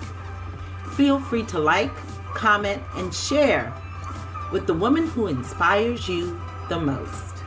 Feel 0.92 1.20
free 1.20 1.44
to 1.46 1.58
like, 1.58 1.96
comment, 2.36 2.84
and 2.98 3.12
share 3.12 3.74
with 4.52 4.68
the 4.68 4.76
woman 4.76 5.08
who 5.08 5.26
inspires 5.26 6.08
you 6.08 6.40
the 6.70 6.80
most. 6.80 7.44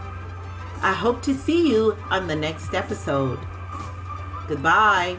I 0.82 0.93
hope 0.93 1.22
to 1.22 1.34
see 1.34 1.70
you 1.70 1.97
on 2.11 2.26
the 2.26 2.34
next 2.34 2.74
episode. 2.74 3.38
Goodbye. 4.51 5.16